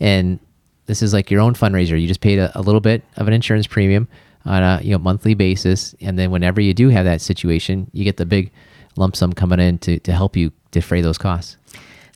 And 0.00 0.40
this 0.86 1.00
is 1.02 1.12
like 1.12 1.30
your 1.30 1.40
own 1.40 1.54
fundraiser. 1.54 1.98
You 2.00 2.08
just 2.08 2.20
paid 2.20 2.40
a, 2.40 2.50
a 2.58 2.60
little 2.62 2.80
bit 2.80 3.04
of 3.16 3.28
an 3.28 3.32
insurance 3.32 3.68
premium 3.68 4.08
on 4.44 4.62
a 4.62 4.80
you 4.82 4.92
know 4.92 4.98
monthly 4.98 5.34
basis, 5.34 5.94
and 6.00 6.18
then 6.18 6.30
whenever 6.30 6.60
you 6.60 6.74
do 6.74 6.88
have 6.88 7.04
that 7.04 7.20
situation, 7.20 7.90
you 7.92 8.04
get 8.04 8.16
the 8.16 8.26
big 8.26 8.50
lump 8.96 9.16
sum 9.16 9.32
coming 9.32 9.60
in 9.60 9.78
to 9.78 9.98
to 10.00 10.12
help 10.12 10.36
you 10.36 10.52
defray 10.70 11.00
those 11.00 11.18
costs. 11.18 11.56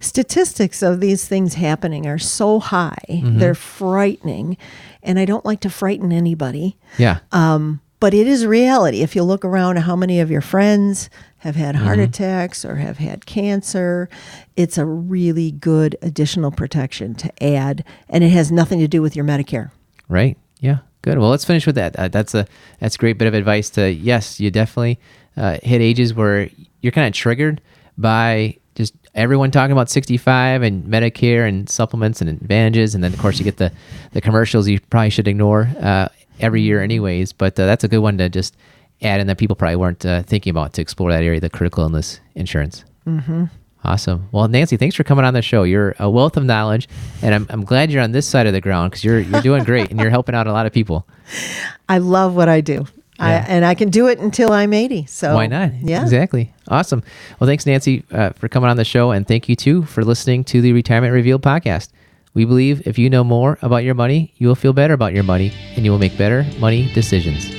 Statistics 0.01 0.81
of 0.81 1.01
these 1.01 1.27
things 1.27 1.55
happening 1.55 2.07
are 2.07 2.19
so 2.19 2.61
high; 2.61 3.03
they're 3.09 3.55
frightening, 3.55 4.57
and 5.03 5.19
I 5.19 5.25
don't 5.25 5.45
like 5.45 5.61
to 5.61 5.71
frighten 5.71 6.13
anybody. 6.13 6.77
Yeah. 6.99 7.19
Um, 7.33 7.81
but 8.01 8.15
it 8.15 8.29
is 8.29 8.47
reality. 8.47 9.03
If 9.03 9.17
you 9.17 9.25
look 9.25 9.45
around 9.45 9.77
how 9.79 9.97
many 9.97 10.21
of 10.21 10.31
your 10.31 10.41
friends 10.41 11.11
have 11.39 11.57
had 11.57 11.75
heart 11.75 11.99
attacks 11.99 12.65
or 12.65 12.77
have 12.77 12.99
had 12.99 13.27
cancer, 13.27 14.09
it's 14.57 14.79
a 14.79 14.85
really 14.85 15.51
good 15.51 15.97
additional 16.01 16.53
protection 16.53 17.15
to 17.17 17.43
add, 17.43 17.85
and 18.09 18.23
it 18.23 18.31
has 18.31 18.53
nothing 18.53 18.79
to 18.79 18.89
do 18.89 19.03
with 19.03 19.17
your 19.17 19.25
Medicare. 19.25 19.73
Right. 20.09 20.39
Yeah. 20.61 20.79
Good. 21.09 21.21
Well, 21.21 21.31
let's 21.31 21.47
finish 21.47 21.65
with 21.65 21.77
that. 21.77 21.97
Uh, 21.97 22.09
that's 22.09 22.35
a 22.35 22.47
that's 22.81 22.97
a 22.97 22.99
great 22.99 23.17
bit 23.17 23.29
of 23.29 23.33
advice. 23.33 23.71
To 23.71 23.91
yes, 23.91 24.39
you 24.41 24.51
definitely 24.51 24.99
uh, 25.39 25.57
hit 25.63 25.81
ages 25.81 26.13
where 26.13 26.51
you're 26.83 26.93
kind 26.93 27.07
of 27.07 27.15
triggered 27.15 27.63
by 27.97 28.59
just 28.75 28.93
everyone 29.15 29.51
talking 29.51 29.73
about 29.73 29.89
65 29.89 30.61
and 30.61 30.85
Medicare 30.85 31.49
and 31.49 31.67
supplements 31.67 32.21
and 32.21 32.29
advantages, 32.29 32.95
and 32.95 33.03
then 33.03 33.15
of 33.15 33.19
course 33.19 33.39
you 33.39 33.45
get 33.45 33.57
the 33.57 33.73
the 34.13 34.21
commercials 34.21 34.69
you 34.69 34.81
probably 34.91 35.09
should 35.09 35.27
ignore 35.27 35.71
uh, 35.81 36.09
every 36.41 36.61
year, 36.61 36.83
anyways. 36.83 37.33
But 37.33 37.59
uh, 37.59 37.65
that's 37.65 37.85
a 37.85 37.89
good 37.89 38.01
one 38.01 38.19
to 38.19 38.29
just 38.29 38.55
add 39.01 39.19
in 39.19 39.29
that 39.29 39.39
people 39.39 39.57
probably 39.57 39.77
weren't 39.77 40.05
uh, 40.05 40.25
thinking 40.25 40.51
about 40.51 40.75
to 40.75 40.83
explore 40.83 41.11
that 41.11 41.23
area, 41.23 41.41
the 41.41 41.49
critical 41.49 41.85
illness 41.85 42.21
insurance. 42.35 42.85
Mm-hmm. 43.07 43.45
Awesome. 43.85 44.29
Well, 44.33 44.49
Nancy, 44.49 44.77
thanks 44.77 44.97
for 44.97 45.05
coming 45.05 45.25
on 45.25 45.35
the 45.35 45.43
show. 45.43 45.63
You're 45.63 45.95
a 45.99 46.11
wealth 46.11 46.37
of 46.37 46.45
knowledge, 46.45 46.89
and 47.23 47.35
I'm, 47.35 47.47
I'm 47.49 47.65
glad 47.65 47.91
you're 47.91 48.03
on 48.03 48.13
this 48.13 48.27
side 48.27 48.47
of 48.47 48.53
the 48.53 48.61
ground 48.61 48.91
because 48.91 49.05
you're 49.05 49.21
you're 49.21 49.41
doing 49.41 49.65
great 49.65 49.91
and 49.91 50.01
you're 50.01 50.11
helping 50.11 50.35
out 50.35 50.47
a 50.47 50.53
lot 50.53 50.67
of 50.67 50.73
people. 50.73 51.07
I 51.89 51.99
love 51.99 52.35
what 52.35 52.49
I 52.49 52.61
do. 52.61 52.87
I, 53.21 53.33
and 53.33 53.65
I 53.65 53.75
can 53.75 53.91
do 53.91 54.07
it 54.07 54.21
until 54.21 54.53
I'm 54.53 54.73
80. 54.73 55.07
So 55.07 55.35
Why 55.35 55.49
not? 55.49 55.73
Yeah. 55.83 56.03
Exactly. 56.03 56.55
Awesome. 56.69 57.03
Well, 57.41 57.49
thanks, 57.49 57.67
Nancy, 57.67 58.05
uh, 58.13 58.31
for 58.31 58.49
coming 58.49 58.71
on 58.71 58.77
the 58.77 58.85
show, 58.85 59.11
and 59.11 59.27
thank 59.27 59.49
you 59.49 59.57
too 59.57 59.83
for 59.85 60.05
listening 60.05 60.45
to 60.45 60.61
the 60.61 60.73
Retirement 60.73 61.13
Revealed 61.13 61.43
podcast. 61.43 61.89
We 62.35 62.45
believe 62.45 62.87
if 62.87 62.99
you 62.99 63.11
know 63.11 63.25
more 63.25 63.59
about 63.63 63.83
your 63.83 63.95
money, 63.95 64.33
you 64.37 64.47
will 64.47 64.55
feel 64.55 64.73
better 64.73 64.95
about 64.95 65.15
your 65.15 65.25
money, 65.25 65.53
and 65.75 65.85
you 65.85 65.91
will 65.91 65.99
make 65.99 66.17
better 66.17 66.47
money 66.61 66.93
decisions. 66.93 67.58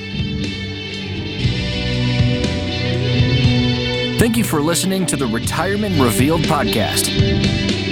Thank 4.20 4.36
you 4.36 4.44
for 4.44 4.60
listening 4.60 5.06
to 5.06 5.16
the 5.16 5.26
Retirement 5.26 5.98
Revealed 5.98 6.42
podcast. 6.42 7.06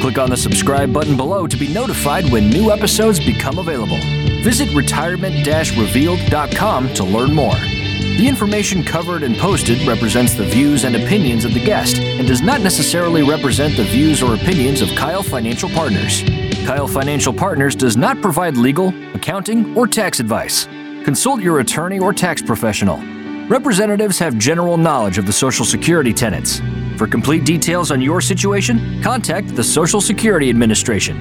Click 0.02 0.18
on 0.18 0.28
the 0.28 0.36
subscribe 0.36 0.92
button 0.92 1.16
below 1.16 1.46
to 1.46 1.56
be 1.56 1.72
notified 1.72 2.30
when 2.30 2.50
new 2.50 2.70
episodes 2.70 3.18
become 3.18 3.58
available. 3.58 3.96
Visit 4.42 4.70
retirement 4.74 5.46
revealed.com 5.46 6.92
to 6.92 7.02
learn 7.02 7.32
more. 7.32 7.54
The 7.54 8.26
information 8.28 8.84
covered 8.84 9.22
and 9.22 9.38
posted 9.38 9.80
represents 9.88 10.34
the 10.34 10.44
views 10.44 10.84
and 10.84 10.96
opinions 10.96 11.46
of 11.46 11.54
the 11.54 11.64
guest 11.64 11.98
and 11.98 12.28
does 12.28 12.42
not 12.42 12.60
necessarily 12.60 13.22
represent 13.22 13.78
the 13.78 13.84
views 13.84 14.22
or 14.22 14.34
opinions 14.34 14.82
of 14.82 14.90
Keil 14.90 15.24
Financial 15.24 15.70
Partners. 15.70 16.22
Keil 16.24 16.90
Financial 16.90 17.32
Partners 17.32 17.74
does 17.74 17.96
not 17.96 18.20
provide 18.20 18.58
legal, 18.58 18.88
accounting, 19.14 19.74
or 19.74 19.86
tax 19.86 20.20
advice. 20.20 20.66
Consult 21.06 21.40
your 21.40 21.60
attorney 21.60 21.98
or 21.98 22.12
tax 22.12 22.42
professional. 22.42 23.02
Representatives 23.48 24.18
have 24.18 24.36
general 24.36 24.76
knowledge 24.76 25.16
of 25.16 25.24
the 25.24 25.32
Social 25.32 25.64
Security 25.64 26.12
tenets. 26.12 26.60
For 26.98 27.06
complete 27.06 27.46
details 27.46 27.90
on 27.90 28.02
your 28.02 28.20
situation, 28.20 29.02
contact 29.02 29.56
the 29.56 29.64
Social 29.64 30.02
Security 30.02 30.50
Administration. 30.50 31.16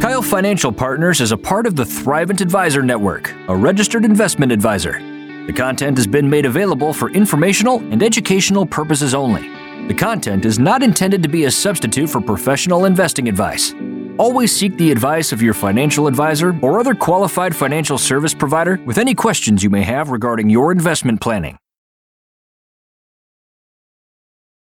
Keil 0.00 0.24
Financial 0.24 0.72
Partners 0.72 1.20
is 1.20 1.32
a 1.32 1.36
part 1.36 1.66
of 1.66 1.76
the 1.76 1.84
Thrivent 1.84 2.40
Advisor 2.40 2.82
Network, 2.82 3.34
a 3.48 3.54
registered 3.54 4.06
investment 4.06 4.52
advisor. 4.52 4.92
The 5.46 5.52
content 5.52 5.98
has 5.98 6.06
been 6.06 6.30
made 6.30 6.46
available 6.46 6.94
for 6.94 7.10
informational 7.10 7.80
and 7.92 8.02
educational 8.02 8.64
purposes 8.64 9.12
only. 9.12 9.46
The 9.86 9.94
content 9.94 10.46
is 10.46 10.58
not 10.58 10.82
intended 10.82 11.22
to 11.24 11.28
be 11.28 11.44
a 11.44 11.50
substitute 11.50 12.08
for 12.08 12.22
professional 12.22 12.86
investing 12.86 13.28
advice. 13.28 13.74
Always 14.18 14.56
seek 14.56 14.78
the 14.78 14.90
advice 14.90 15.30
of 15.30 15.42
your 15.42 15.52
financial 15.52 16.06
advisor 16.06 16.58
or 16.62 16.80
other 16.80 16.94
qualified 16.94 17.54
financial 17.54 17.98
service 17.98 18.32
provider 18.32 18.80
with 18.86 18.96
any 18.96 19.14
questions 19.14 19.62
you 19.62 19.68
may 19.68 19.82
have 19.82 20.08
regarding 20.08 20.48
your 20.48 20.72
investment 20.72 21.20
planning. 21.20 21.58